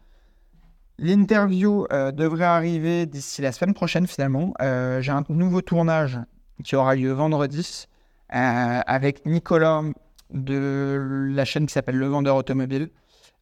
L'interview 0.99 1.86
euh, 1.91 2.12
devrait 2.12 2.45
arriver 2.45 3.06
d'ici 3.06 3.41
la 3.41 3.51
semaine 3.51 3.73
prochaine 3.73 4.08
finalement. 4.08 4.53
Euh, 4.62 5.01
j'ai 5.01 5.12
un 5.12 5.23
nouveau 5.30 5.62
tournage 5.62 6.19
qui 6.63 6.75
aura 6.75 6.95
lieu 6.95 7.12
vendredi 7.12 7.88
euh, 8.34 8.80
avec 8.86 9.25
Nicolas 9.25 9.84
de 10.32 11.30
la 11.32 11.45
chaîne 11.45 11.67
qui 11.67 11.73
s'appelle 11.73 11.97
Le 11.97 12.08
Vendeur 12.08 12.36
Automobile. 12.36 12.89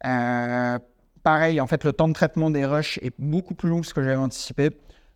pareil, 0.01 1.61
en 1.61 1.67
fait, 1.67 1.83
le 1.83 1.93
temps 1.93 2.07
de 2.07 2.13
traitement 2.13 2.49
des 2.49 2.65
rushs 2.65 2.99
est 3.01 3.13
beaucoup 3.17 3.55
plus 3.55 3.69
long 3.69 3.81
que 3.81 3.87
ce 3.87 3.93
que 3.93 4.03
j'avais 4.03 4.15
anticipé. 4.15 4.69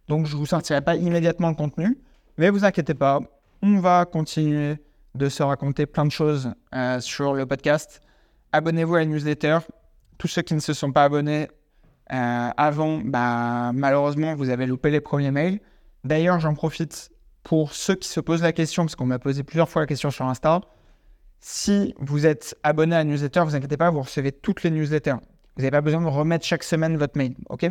Donc, 0.08 0.26
je 0.26 0.34
ne 0.36 0.40
vous 0.40 0.46
sortirai 0.46 0.82
pas 0.82 0.96
immédiatement 0.96 1.50
le 1.50 1.56
contenu. 1.56 2.00
Mais 2.38 2.50
vous 2.50 2.64
inquiétez 2.64 2.94
pas, 2.94 3.20
on 3.62 3.80
va 3.80 4.06
continuer 4.06 4.78
de 5.14 5.28
se 5.28 5.44
raconter 5.44 5.86
plein 5.86 6.06
de 6.06 6.12
choses 6.12 6.54
sur 7.02 7.34
le 7.34 7.46
podcast 7.46 8.02
abonnez-vous 8.52 8.96
à 8.96 9.00
la 9.00 9.06
newsletter. 9.06 9.60
Tous 10.18 10.28
ceux 10.28 10.42
qui 10.42 10.54
ne 10.54 10.60
se 10.60 10.74
sont 10.74 10.92
pas 10.92 11.06
abonnés 11.06 11.48
euh, 12.12 12.50
avant, 12.58 13.00
bah, 13.04 13.72
malheureusement, 13.74 14.36
vous 14.36 14.50
avez 14.50 14.66
loupé 14.66 14.90
les 14.90 15.02
premiers 15.02 15.32
mails. 15.32 15.60
D'ailleurs, 16.04 16.40
j'en 16.40 16.54
profite 16.54 17.12
pour 17.44 17.74
ceux 17.74 17.96
qui 17.96 18.08
se 18.08 18.20
posent 18.20 18.42
la 18.42 18.52
question, 18.52 18.84
parce 18.84 18.96
qu'on 18.96 19.06
m'a 19.06 19.20
posé 19.20 19.44
plusieurs 19.44 19.70
fois 19.70 19.84
la 19.84 19.88
question 19.88 20.12
sur 20.12 20.26
Insta. 20.26 20.62
Si 21.40 21.94
vous 22.00 22.26
êtes 22.26 22.58
abonné 22.64 22.96
à 22.96 23.00
la 23.00 23.04
newsletter, 23.06 23.42
vous 23.42 23.56
inquiétez 23.56 23.78
pas, 23.78 23.90
vous 23.92 24.02
recevez 24.02 24.32
toutes 24.32 24.64
les 24.64 24.72
newsletters. 24.72 25.16
Vous 25.56 25.62
n'avez 25.62 25.72
pas 25.72 25.82
besoin 25.82 26.02
de 26.02 26.08
remettre 26.08 26.46
chaque 26.46 26.64
semaine 26.64 26.98
votre 26.98 27.18
mail, 27.18 27.36
ok? 27.50 27.70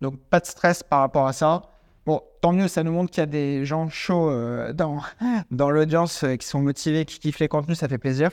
Donc 0.00 0.18
pas 0.30 0.40
de 0.40 0.46
stress 0.46 0.82
par 0.82 1.00
rapport 1.00 1.26
à 1.26 1.32
ça. 1.32 1.62
Bon, 2.06 2.22
tant 2.40 2.52
mieux, 2.52 2.68
ça 2.68 2.82
nous 2.82 2.92
montre 2.92 3.10
qu'il 3.10 3.20
y 3.20 3.24
a 3.24 3.26
des 3.26 3.64
gens 3.64 3.88
chauds 3.88 4.30
euh, 4.30 4.72
dans, 4.72 5.02
l'audience 5.70 6.24
euh, 6.24 6.36
qui 6.36 6.46
sont 6.46 6.60
motivés, 6.60 7.04
qui 7.04 7.18
kiffent 7.18 7.40
les 7.40 7.48
contenus, 7.48 7.78
ça 7.78 7.88
fait 7.88 7.98
plaisir. 7.98 8.30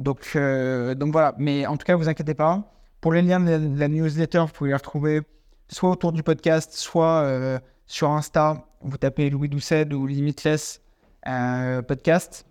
Donc, 0.00 0.32
euh, 0.34 0.94
donc 0.94 1.12
voilà, 1.12 1.34
mais 1.38 1.66
en 1.66 1.76
tout 1.76 1.84
cas, 1.84 1.94
vous 1.94 2.08
inquiétez 2.08 2.34
pas. 2.34 2.64
Pour 3.00 3.12
les 3.12 3.22
liens 3.22 3.38
de 3.38 3.78
la, 3.78 3.88
newsletter, 3.88 4.40
vous 4.40 4.52
pouvez 4.52 4.70
les 4.70 4.76
retrouver 4.76 5.20
soit 5.68 5.90
autour 5.90 6.12
du 6.12 6.22
podcast, 6.22 6.72
soit 6.72 7.22
euh, 7.22 7.58
sur 7.86 8.10
Insta. 8.10 8.66
Vous 8.80 8.96
tapez 8.96 9.28
Louis 9.30 9.48
Doucet 9.48 9.92
ou 9.92 10.06
Limitless 10.06 10.80
euh, 11.28 11.82
Podcast. 11.82 12.46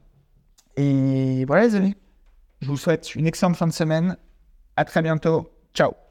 Et 0.77 1.43
voilà 1.45 1.63
les 1.65 1.75
amis, 1.75 1.95
je 2.61 2.67
vous 2.67 2.77
souhaite 2.77 3.15
une 3.15 3.27
excellente 3.27 3.57
fin 3.57 3.67
de 3.67 3.73
semaine. 3.73 4.15
À 4.77 4.85
très 4.85 5.01
bientôt. 5.01 5.49
Ciao 5.73 6.08